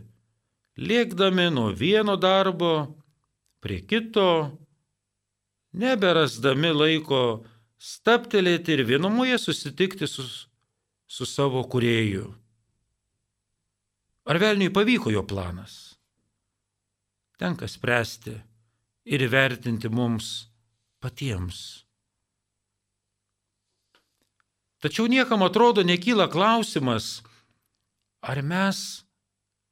liekdami 0.77 1.47
nuo 1.49 1.71
vieno 1.73 2.13
darbo 2.21 2.99
prie 3.65 3.79
kito, 3.82 4.53
neberasdami 5.73 6.69
laiko 6.69 7.21
staptelėti 7.82 8.75
ir 8.75 8.84
vienumoje 8.91 9.39
susitikti 9.41 10.06
su, 10.06 10.27
su 11.10 11.25
savo 11.25 11.63
kurėju. 11.65 12.29
Ar 14.29 14.41
velniui 14.45 14.69
pavyko 14.69 15.10
jo 15.15 15.25
planas? 15.25 15.95
Tenka 17.41 17.65
spręsti 17.65 18.36
ir 19.10 19.25
vertinti 19.34 19.89
mums 19.89 20.43
patiems. 21.01 21.88
Tačiau 24.84 25.08
niekam 25.08 25.39
atrodo 25.48 25.80
nekyla 25.80 26.28
klausimas, 26.28 27.24
ar 28.19 28.43
mes 28.43 29.08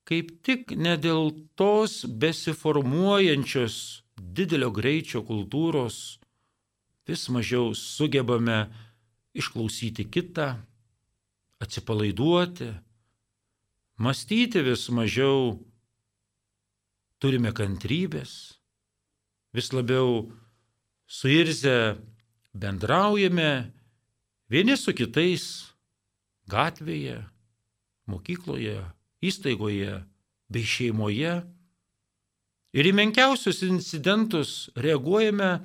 kaip 0.08 0.30
tik 0.40 0.72
ne 0.80 0.96
dėl 0.96 1.34
tos 1.60 2.06
besiformuojančios 2.08 3.76
didelio 4.16 4.72
greičio 4.72 5.20
kultūros 5.28 5.98
vis 7.08 7.26
mažiau 7.28 7.74
sugebame 7.76 8.70
išklausyti 9.36 10.08
kitą 10.08 10.48
atsipalaiduoti, 11.62 12.70
mąstyti 14.00 14.64
vis 14.66 14.88
mažiau, 14.96 15.60
turime 17.20 17.52
kantrybės, 17.52 18.56
vis 19.52 19.70
labiau 19.76 20.32
suirzę 21.06 22.00
bendraujame 22.56 23.52
vieni 24.52 24.76
su 24.76 24.92
kitais 24.92 25.72
gatvėje, 26.52 27.22
mokykloje, 28.12 28.82
įstaigoje 29.24 30.02
bei 30.52 30.68
šeimoje. 30.68 31.40
Ir 32.76 32.88
į 32.88 32.92
menkiausius 32.96 33.62
incidentus 33.68 34.72
reaguojame 34.76 35.62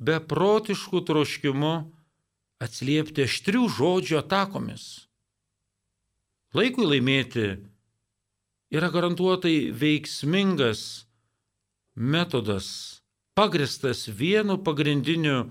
beprotiškų 0.00 1.02
troškimu 1.06 1.74
atsliepti 2.62 3.26
aštrių 3.26 3.66
žodžių 3.76 4.18
atakomis. 4.20 4.86
Laikui 6.54 6.86
laimėti 6.86 7.46
yra 8.74 8.90
garantuotai 8.90 9.70
veiksmingas 9.74 11.04
metodas, 11.94 13.00
pagristas 13.38 14.08
vienu 14.10 14.58
pagrindiniu 14.58 15.50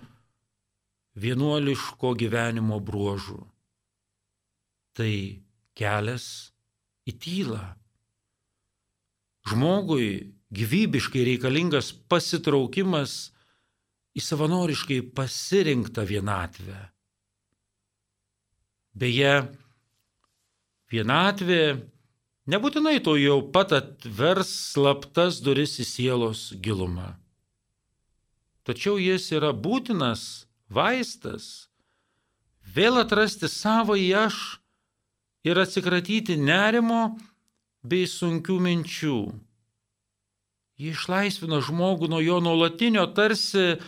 vienuoliško 1.20 2.14
gyvenimo 2.20 2.80
bruožu. 2.80 3.42
Tai 4.96 5.14
kelias 5.78 6.26
į 7.08 7.16
tylą. 7.24 7.64
Žmogui 9.50 10.10
gyvybiškai 10.54 11.26
reikalingas 11.28 11.92
pasitraukimas 12.12 13.32
į 14.18 14.24
savanoriškai 14.26 15.00
pasirinktą 15.16 16.06
vienatvę. 16.10 16.80
Beje, 19.00 19.34
vienatvė 20.92 21.64
nebūtinai 22.50 22.98
to 23.06 23.16
jau 23.22 23.40
pat 23.54 23.74
atvers 23.78 24.52
slaptas 24.74 25.40
duris 25.46 25.78
į 25.80 25.88
sielos 25.88 26.50
gilumą. 26.60 27.14
Tačiau 28.68 29.00
jis 29.02 29.30
yra 29.34 29.54
būtinas 29.56 30.49
vaistas 30.70 31.68
vėl 32.76 33.02
atrasti 33.02 33.50
savo 33.50 33.98
į 33.98 34.10
aš 34.26 34.38
ir 35.48 35.60
atsikratyti 35.62 36.38
nerimo 36.38 37.18
bei 37.82 38.06
sunkių 38.10 38.58
minčių. 38.66 39.20
Ji 40.80 40.94
išlaisvino 40.94 41.60
žmogų 41.66 42.08
nuo 42.12 42.22
jo 42.24 42.38
nuolatinio 42.44 43.04
tarsi 43.16 43.80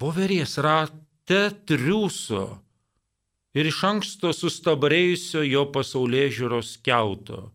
voverės 0.00 0.58
rate 0.64 1.44
triūso 1.68 2.44
ir 3.54 3.70
iš 3.70 3.78
anksto 3.88 4.34
sustabarėjusio 4.34 5.44
jo 5.46 5.64
pasaulyje 5.72 6.34
žiūros 6.40 6.74
keuto. 6.84 7.46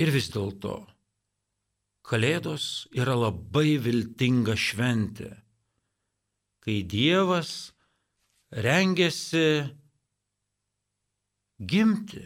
Ir 0.00 0.08
vis 0.14 0.30
dėlto, 0.32 0.78
Kalėdos 2.10 2.88
yra 2.96 3.14
labai 3.14 3.76
viltinga 3.78 4.56
šventė, 4.58 5.28
kai 6.64 6.80
Dievas 6.82 7.72
rengiasi 8.52 9.70
gimti. 11.60 12.24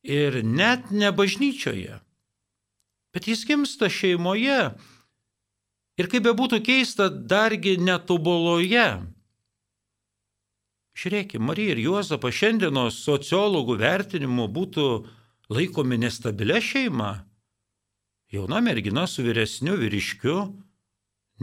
Ir 0.00 0.40
net 0.44 0.88
ne 0.90 1.10
bažnyčioje, 1.12 1.98
bet 3.12 3.26
jis 3.28 3.44
gimsta 3.44 3.90
šeimoje 3.92 4.70
Ir 6.00 6.08
kaip 6.08 6.24
bebūtų 6.24 6.62
keista, 6.64 7.10
dargi 7.10 7.74
netoboloje. 7.76 9.02
Žiūrėkime, 10.96 11.44
Marija 11.50 11.74
ir 11.74 11.82
Juozapas 11.84 12.38
šiandienos 12.38 13.02
sociologų 13.04 13.76
vertinimu 13.80 14.46
būtų 14.48 14.86
laikomi 15.52 15.98
nestabilia 16.00 16.60
šeima. 16.64 17.10
Jauna 18.32 18.62
mergina 18.64 19.04
su 19.10 19.24
vyresniu 19.26 19.76
vyriškiu, 19.76 20.38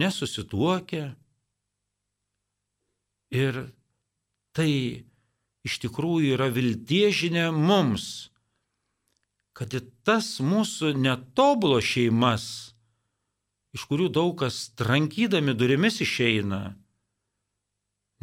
nesusituokia. 0.01 1.11
Ir 3.33 3.59
tai 4.55 4.71
iš 5.67 5.79
tikrųjų 5.83 6.37
yra 6.37 6.47
viltiežinė 6.53 7.49
mums, 7.51 8.29
kad 9.57 9.73
į 9.73 9.83
tas 10.07 10.37
mūsų 10.39 10.93
netobulo 11.01 11.81
šeimas 11.83 12.47
iš 13.77 13.85
kurių 13.89 14.09
daug 14.09 14.33
kas 14.41 14.71
trankydami 14.79 15.53
durimis 15.57 15.99
išeina, 16.01 16.61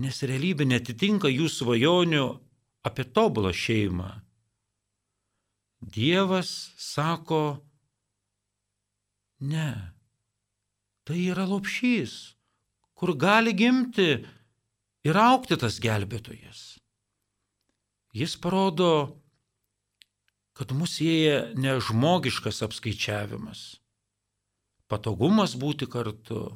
nes 0.03 0.23
realybė 0.27 0.67
netitinka 0.67 1.31
jų 1.31 1.47
svajonių 1.53 2.27
apie 2.89 3.05
tobulą 3.17 3.53
šeimą. 3.55 4.11
Dievas 5.95 6.51
sako, 6.81 7.61
ne, 9.45 9.71
tai 11.07 11.21
yra 11.29 11.45
lopšys, 11.47 12.15
kur 12.97 13.13
gali 13.21 13.53
gimti 13.55 14.25
ir 15.05 15.19
aukti 15.21 15.59
tas 15.61 15.79
gelbėtojas. 15.83 16.65
Jis 18.15 18.37
parodo, 18.39 19.21
kad 20.55 20.71
mus 20.73 20.99
sieja 21.01 21.51
ne 21.59 21.79
žmogiškas 21.83 22.63
apskaičiavimas 22.67 23.65
patogumas 24.95 25.57
būti 25.59 25.89
kartu, 25.91 26.55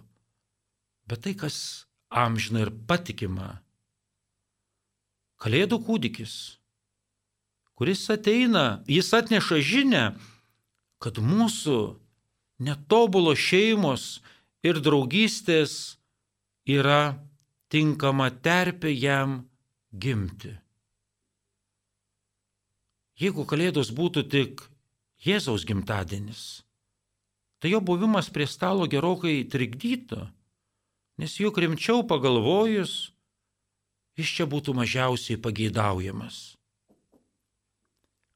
bet 1.09 1.25
tai, 1.25 1.35
kas 1.35 1.89
amžina 2.09 2.67
ir 2.67 2.73
patikima. 2.89 3.59
Kalėdų 5.39 5.79
kūdikis, 5.87 6.35
kuris 7.79 8.05
ateina, 8.11 8.83
jis 8.91 9.13
atneša 9.15 9.61
žinę, 9.63 10.05
kad 11.03 11.21
mūsų 11.23 11.79
netobulo 12.63 13.37
šeimos 13.39 14.19
ir 14.67 14.81
draugystės 14.83 15.99
yra 16.67 17.19
tinkama 17.73 18.31
terpė 18.31 18.93
jam 18.95 19.43
gimti. 19.93 20.55
Jeigu 23.19 23.45
Kalėdos 23.51 23.91
būtų 23.95 24.25
tik 24.31 24.63
Jėzaus 25.27 25.65
gimtadienis, 25.67 26.63
tai 27.59 27.73
jo 27.73 27.81
buvimas 27.83 28.29
prie 28.31 28.47
stalo 28.47 28.87
gerokai 28.87 29.43
trikdytų, 29.51 30.21
nes 31.19 31.35
juk 31.43 31.59
rimčiau 31.59 32.05
pagalvojus, 32.07 33.11
jis 34.15 34.35
čia 34.39 34.47
būtų 34.47 34.77
mažiausiai 34.79 35.41
pageidaujamas. 35.43 36.55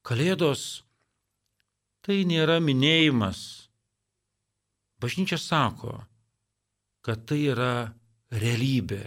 Kalėdos 0.03 0.83
tai 2.03 2.25
nėra 2.27 2.59
minėjimas. 2.59 3.71
Bažnyčia 4.99 5.39
sako, 5.39 6.01
kad 7.07 7.23
tai 7.27 7.39
yra 7.55 7.95
realybė, 8.35 9.03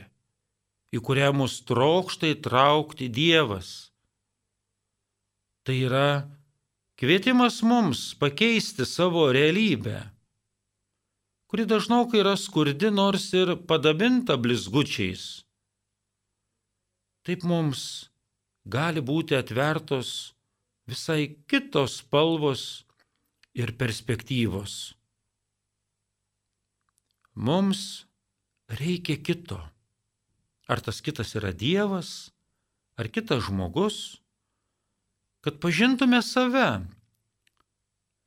į 0.96 1.02
kurią 1.04 1.34
mus 1.36 1.60
trokštai 1.68 2.38
traukti 2.46 3.10
Dievas. 3.12 3.92
Tai 5.68 5.76
yra 5.90 6.10
Kvietimas 6.96 7.60
mums 7.62 8.14
pakeisti 8.16 8.86
savo 8.88 9.26
realybę, 9.36 9.98
kuri 11.52 11.66
dažnokai 11.68 12.22
yra 12.22 12.38
skurdi 12.40 12.88
nors 12.88 13.26
ir 13.36 13.52
padabinta 13.68 14.38
blizgučiais. 14.40 15.26
Taip 17.28 17.44
mums 17.44 17.82
gali 18.64 19.04
būti 19.04 19.36
atvertos 19.36 20.14
visai 20.88 21.36
kitos 21.52 22.00
spalvos 22.00 22.64
ir 23.52 23.76
perspektyvos. 23.76 24.96
Mums 27.36 28.06
reikia 28.72 29.20
kito. 29.20 29.60
Ar 30.66 30.82
tas 30.82 31.02
kitas 31.02 31.36
yra 31.38 31.54
Dievas, 31.54 32.32
ar 32.98 33.10
kitas 33.14 33.46
žmogus, 33.46 34.18
kad 35.46 35.60
pažintume 35.62 36.22
save, 36.26 36.88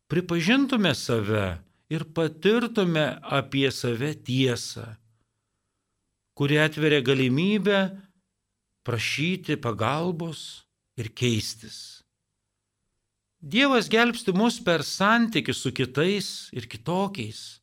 pripažintume 0.07 0.95
save 0.95 1.59
ir 1.91 2.05
patirtume 2.15 3.19
apie 3.23 3.71
save 3.75 4.13
tiesą, 4.23 4.87
kuri 6.39 6.61
atveria 6.63 7.03
galimybę 7.03 7.81
prašyti 8.87 9.59
pagalbos 9.59 10.63
ir 10.95 11.11
keistis. 11.11 12.05
Dievas 13.39 13.91
gelbsti 13.91 14.35
mus 14.35 14.59
per 14.63 14.83
santykių 14.87 15.55
su 15.55 15.71
kitais 15.75 16.29
ir 16.55 16.67
kitokiais. 16.71 17.61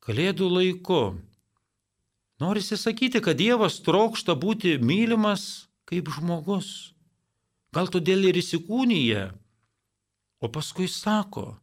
Kalėdų 0.00 0.46
laiku 0.48 1.02
norisi 2.40 2.76
sakyti, 2.76 3.20
kad 3.24 3.38
Dievas 3.38 3.80
trokšta 3.84 4.34
būti 4.34 4.78
mylimas 4.82 5.68
kaip 5.88 6.10
žmogus. 6.14 6.94
Gal 7.74 7.90
todėl 7.92 8.26
ir 8.30 8.40
įsikūnyje. 8.40 9.28
O 10.40 10.48
paskui 10.48 10.88
sako, 10.88 11.60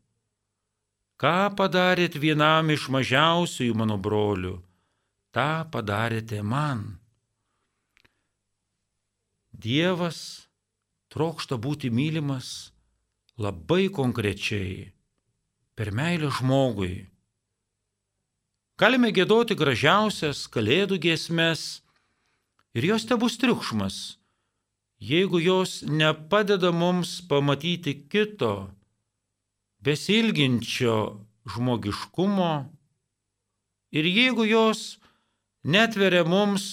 ką 1.17 1.49
padarėt 1.57 2.15
vienam 2.21 2.69
iš 2.69 2.87
mažiausiųjų 2.93 3.73
mano 3.75 3.97
brolių, 3.97 4.53
tą 5.33 5.65
padarėte 5.73 6.43
man. 6.45 6.99
Dievas 9.49 10.45
trokšta 11.09 11.57
būti 11.57 11.89
mylimas 11.89 12.69
labai 13.41 13.89
konkrečiai, 13.89 14.93
per 15.73 15.89
meilę 15.93 16.29
žmogui. 16.33 17.07
Galime 18.77 19.09
gėdoti 19.09 19.55
gražiausias 19.57 20.43
kalėdų 20.53 20.99
giesmes 21.01 21.61
ir 22.77 22.85
jos 22.91 23.07
te 23.09 23.15
bus 23.17 23.39
triukšmas, 23.41 23.95
jeigu 25.01 25.41
jos 25.41 25.79
nepadeda 25.81 26.69
mums 26.69 27.15
pamatyti 27.25 27.95
kito, 28.05 28.69
besilginčio 29.81 30.97
žmogiškumo 31.49 32.51
ir 33.97 34.11
jeigu 34.13 34.45
jos 34.45 34.85
netveria 35.65 36.21
mums 36.21 36.69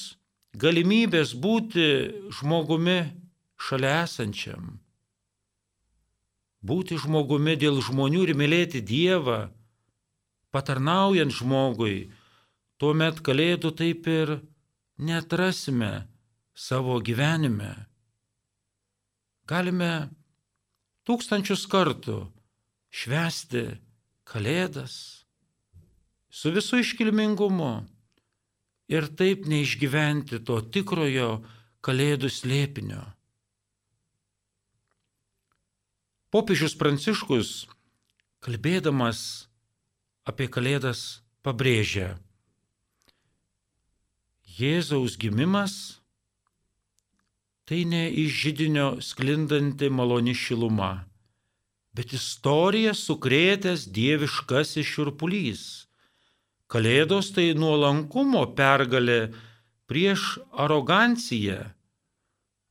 galimybės 0.61 1.33
būti 1.33 1.89
žmogumi 2.37 3.01
šalia 3.57 4.03
esančiam, 4.05 4.77
būti 6.61 7.01
žmogumi 7.01 7.57
dėl 7.57 7.81
žmonių 7.81 8.29
ir 8.29 8.37
mylėti 8.37 8.85
Dievą, 8.85 9.47
patarnaujant 10.55 11.35
žmogui, 11.35 12.11
tuomet 12.79 13.19
kalėdų 13.27 13.73
taip 13.79 14.07
ir 14.11 14.37
netrasime 14.99 16.07
savo 16.55 17.01
gyvenime. 17.03 17.73
Galime 19.51 20.09
tūkstančius 21.05 21.67
kartų 21.71 22.21
švesti 22.95 23.67
kalėdas 24.31 24.95
su 26.31 26.53
visų 26.55 26.81
iškilmingumu 26.85 27.75
ir 28.95 29.11
taip 29.19 29.49
neišgyventi 29.51 30.41
to 30.47 30.61
tikrojo 30.75 31.43
kalėdų 31.85 32.31
slėpinio. 32.33 33.03
Popiežius 36.35 36.75
Pranciškus, 36.75 37.51
kalbėdamas 38.43 39.21
apie 40.29 40.49
kalėdas, 40.49 41.23
pabrėžia, 41.45 42.15
Jėzaus 44.55 45.17
gimimas 45.19 45.73
tai 47.67 47.81
ne 47.91 48.05
iš 48.23 48.37
žydinio 48.45 48.89
sklindanti 49.03 49.89
maloni 49.91 50.35
šiluma, 50.39 50.93
bet 51.97 52.15
istorija 52.15 52.93
sukrėtęs 52.95 53.89
dieviškasis 53.97 54.87
širpulys 54.87 55.65
Kalėdos 56.75 57.29
tai 57.37 57.53
nuolankumo 57.55 58.41
pergalė 58.59 59.29
prieš 59.87 60.41
aroganciją, 60.65 61.61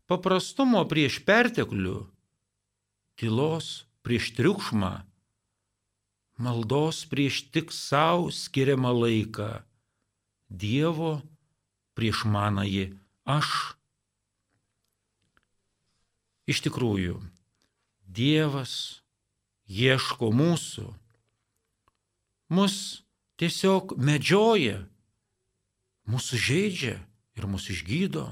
paprastumo 0.09 0.81
prieš 0.89 1.21
perteklių, 1.27 1.99
tylos 3.15 3.85
prieš 4.03 4.33
triukšmą, 4.35 4.91
maldos 6.43 7.03
prieš 7.09 7.43
tik 7.53 7.71
savo 7.71 8.31
skiriamą 8.31 8.91
laiką, 9.03 9.63
Dievo 10.53 11.21
prieš 11.97 12.25
manąjį 12.29 12.91
aš. 13.25 13.49
Iš 16.45 16.59
tikrųjų, 16.67 17.21
Dievas 18.03 19.01
ieško 19.65 20.29
mūsų, 20.35 20.85
mus 22.53 22.75
tiesiog 23.41 23.95
medžioja, 23.97 24.83
mūsų 26.05 26.39
žaidžia 26.45 26.97
ir 27.39 27.47
mūsų 27.49 27.73
išgydo. 27.77 28.27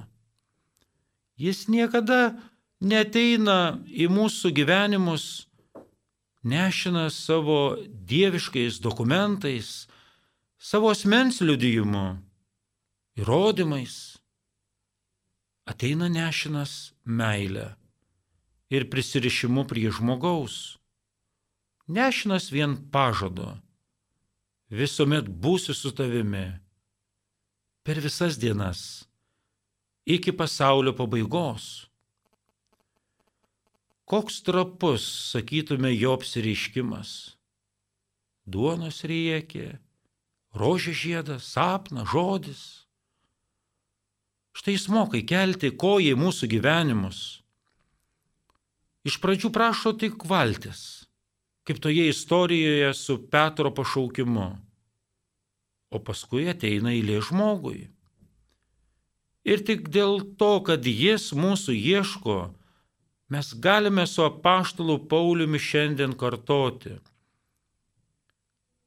Jis 1.41 1.65
niekada 1.71 2.35
neteina 2.83 3.79
į 3.87 4.11
mūsų 4.11 4.51
gyvenimus, 4.53 5.47
nešina 6.43 7.09
savo 7.09 7.77
dieviškais 7.87 8.79
dokumentais, 8.81 9.87
savo 10.57 10.89
asmens 10.91 11.41
liudijimu, 11.41 12.17
įrodymais. 13.17 14.17
Ateina 15.65 16.09
nešinas 16.09 16.93
meilę 17.05 17.75
ir 18.69 18.89
prisirišimu 18.89 19.67
prie 19.67 19.91
žmogaus. 19.91 20.77
Nešinas 21.87 22.49
vien 22.51 22.77
pažado 22.91 23.59
visuomet 24.71 25.27
būsiu 25.27 25.75
su 25.75 25.91
tavimi 25.91 26.47
per 27.83 27.99
visas 27.99 28.37
dienas 28.39 29.03
iki 30.05 30.31
pasaulio 30.31 30.93
pabaigos. 30.95 31.90
Koks 34.11 34.41
trapus, 34.43 35.05
sakytume, 35.31 35.93
jo 35.95 36.17
apsireiškimas. 36.17 37.11
Duonos 38.43 39.05
riekė, 39.07 39.77
rožė 40.51 40.95
žiedas, 41.03 41.47
sapna, 41.55 42.03
žodis. 42.03 42.63
Štai 44.51 44.75
jis 44.75 44.89
mokai 44.91 45.21
kelti 45.23 45.71
koją 45.71 46.17
į 46.17 46.19
mūsų 46.19 46.51
gyvenimus. 46.51 47.21
Iš 49.07 49.21
pradžių 49.23 49.53
prašo 49.55 49.95
tik 49.95 50.27
valtis 50.27 51.01
kaip 51.63 51.79
toje 51.79 52.09
istorijoje 52.09 52.93
su 52.93 53.29
Petro 53.29 53.73
pašaukimu. 53.73 54.49
O 55.91 55.99
paskui 55.99 56.47
ateina 56.49 56.93
eilė 56.95 57.19
žmogui. 57.27 57.89
Ir 59.43 59.63
tik 59.65 59.89
dėl 59.89 60.21
to, 60.39 60.53
kad 60.65 60.85
jis 60.85 61.31
mūsų 61.33 61.75
ieško, 61.75 62.37
mes 63.31 63.53
galime 63.53 64.07
su 64.07 64.23
apaštalu 64.23 65.07
Pauliumi 65.07 65.59
šiandien 65.59 66.13
kartoti. 66.19 66.97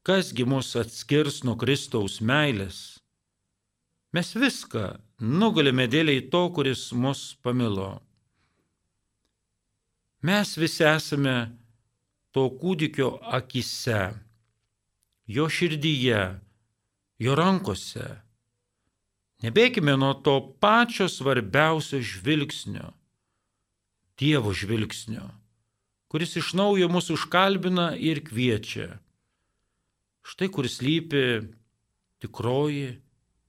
Kasgi 0.02 0.44
mus 0.44 0.74
atskirs 0.76 1.38
nuo 1.48 1.54
Kristaus 1.56 2.18
meilės? 2.20 2.80
Mes 4.12 4.34
viską 4.36 4.82
nugalime 5.40 5.86
dėliai 5.88 6.26
to, 6.32 6.42
kuris 6.52 6.82
mus 6.92 7.22
pamilo. 7.40 8.02
Mes 10.20 10.52
visi 10.60 10.84
esame 10.90 11.36
to 12.36 12.44
kūdikio 12.60 13.08
akise, 13.38 14.02
jo 15.36 15.48
širdyje, 15.48 16.20
jo 17.24 17.38
rankose. 17.40 18.10
Nebėkime 19.40 19.96
nuo 19.96 20.12
to 20.26 20.36
pačio 20.60 21.08
svarbiausio 21.08 22.02
žvilgsnio, 22.12 22.92
Dievo 24.20 24.52
žvilgsnio, 24.54 25.26
kuris 26.06 26.36
iš 26.38 26.52
naujo 26.54 26.86
mūsų 26.92 27.16
užkalbina 27.18 27.92
ir 27.98 28.20
kviečia. 28.22 29.00
Štai 30.24 30.48
kur 30.54 30.68
slypi 30.70 31.24
tikroji 32.22 33.00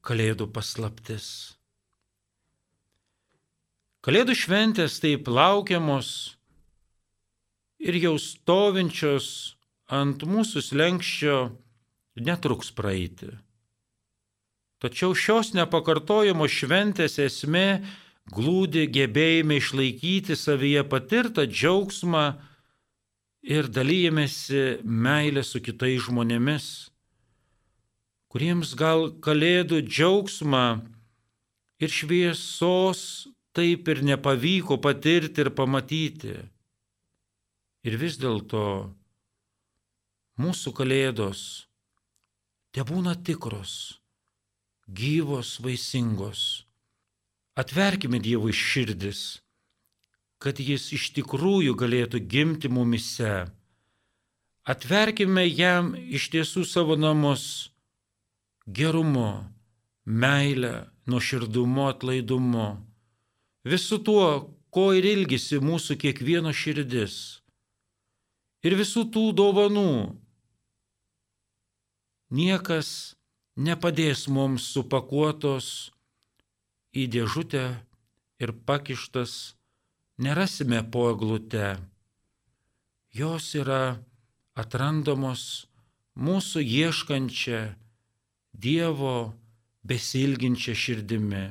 Kalėdų 0.06 0.46
paslaptis. 0.54 1.28
Kalėdų 4.06 4.36
šventės 4.38 5.00
taip 5.02 5.26
laukiamos 5.26 6.10
ir 7.82 7.98
jau 7.98 8.12
stovinčios 8.22 9.28
ant 9.90 10.22
mūsų 10.30 10.62
slengščio 10.62 11.40
netruks 12.22 12.70
praeiti. 12.78 13.32
Tačiau 14.78 15.16
šios 15.18 15.56
nepakartojamos 15.58 16.54
šventės 16.54 17.18
esmė 17.24 17.82
glūdi 18.34 18.88
gebėjime 18.90 19.60
išlaikyti 19.62 20.38
savyje 20.38 20.84
patirtą 20.90 21.46
džiaugsmą 21.46 22.26
ir 23.46 23.70
dalyjamėsi 23.70 24.82
meilę 24.82 25.44
su 25.46 25.62
kitais 25.62 26.02
žmonėmis, 26.08 26.90
kuriems 28.34 28.74
gal 28.80 29.12
kalėdų 29.22 29.84
džiaugsmą 29.86 30.66
ir 31.80 31.94
šviesos 31.94 33.30
taip 33.56 33.88
ir 33.94 34.02
nepavyko 34.04 34.80
patirti 34.82 35.46
ir 35.46 35.54
pamatyti. 35.56 36.36
Ir 37.86 37.98
vis 38.02 38.18
dėlto 38.18 38.66
mūsų 40.42 40.74
kalėdos 40.76 41.42
te 42.74 42.84
būna 42.84 43.14
tikros, 43.16 44.02
gyvos, 44.90 45.60
vaisingos. 45.64 46.65
Atverkime 47.56 48.20
Dievui 48.20 48.52
širdis, 48.52 49.40
kad 50.44 50.60
Jis 50.60 50.90
iš 50.98 51.06
tikrųjų 51.16 51.76
galėtų 51.80 52.20
gimti 52.20 52.68
mumise. 52.68 53.46
Atverkime 54.68 55.46
jam 55.48 55.94
iš 55.96 56.28
tiesų 56.34 56.66
savo 56.68 56.98
namus 57.00 57.72
gerumu, 58.68 59.46
meilę, 60.04 60.90
nuoširdumu, 61.08 61.88
atlaidumu, 61.94 62.68
visu 63.64 64.02
tuo, 64.04 64.52
ko 64.68 64.92
ir 64.92 65.08
ilgisi 65.14 65.62
mūsų 65.64 65.96
kiekvieno 66.04 66.52
širdis 66.52 67.40
ir 68.68 68.76
visų 68.76 69.08
tų 69.16 69.30
dovanų. 69.40 69.96
Niekas 72.36 73.16
nepadės 73.56 74.28
mums 74.28 74.68
supakuotos 74.76 75.95
į 76.96 77.06
dėžutę 77.12 77.66
ir 78.40 78.52
pakištas 78.68 79.56
nerasime 80.18 80.82
po 80.92 81.10
eglute. 81.12 81.76
Jos 83.16 83.52
yra 83.60 83.98
atrandamos 84.56 85.68
mūsų 86.16 86.64
ieškančia 86.64 87.62
Dievo 88.56 89.36
besilginčia 89.84 90.76
širdimi. 90.80 91.46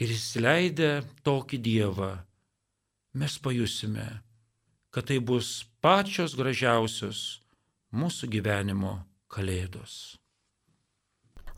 Ir 0.00 0.12
įsileidę 0.14 1.02
tokį 1.20 1.58
Dievą, 1.60 2.14
mes 3.20 3.36
pajusime, 3.44 4.06
kad 4.88 5.10
tai 5.10 5.20
bus 5.20 5.66
pačios 5.84 6.32
gražiausios 6.40 7.42
mūsų 7.92 8.32
gyvenimo 8.32 8.94
kalėdos. 9.28 10.19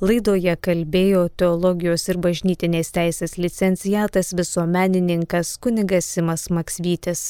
Laidoje 0.02 0.56
kalbėjo 0.66 1.28
teologijos 1.38 2.08
ir 2.10 2.16
bažnytinės 2.24 2.88
teisės 2.96 3.36
licencijatas 3.38 4.32
visuomenininkas 4.34 5.52
kunigas 5.62 6.08
Simas 6.16 6.48
Maksvytis. 6.50 7.28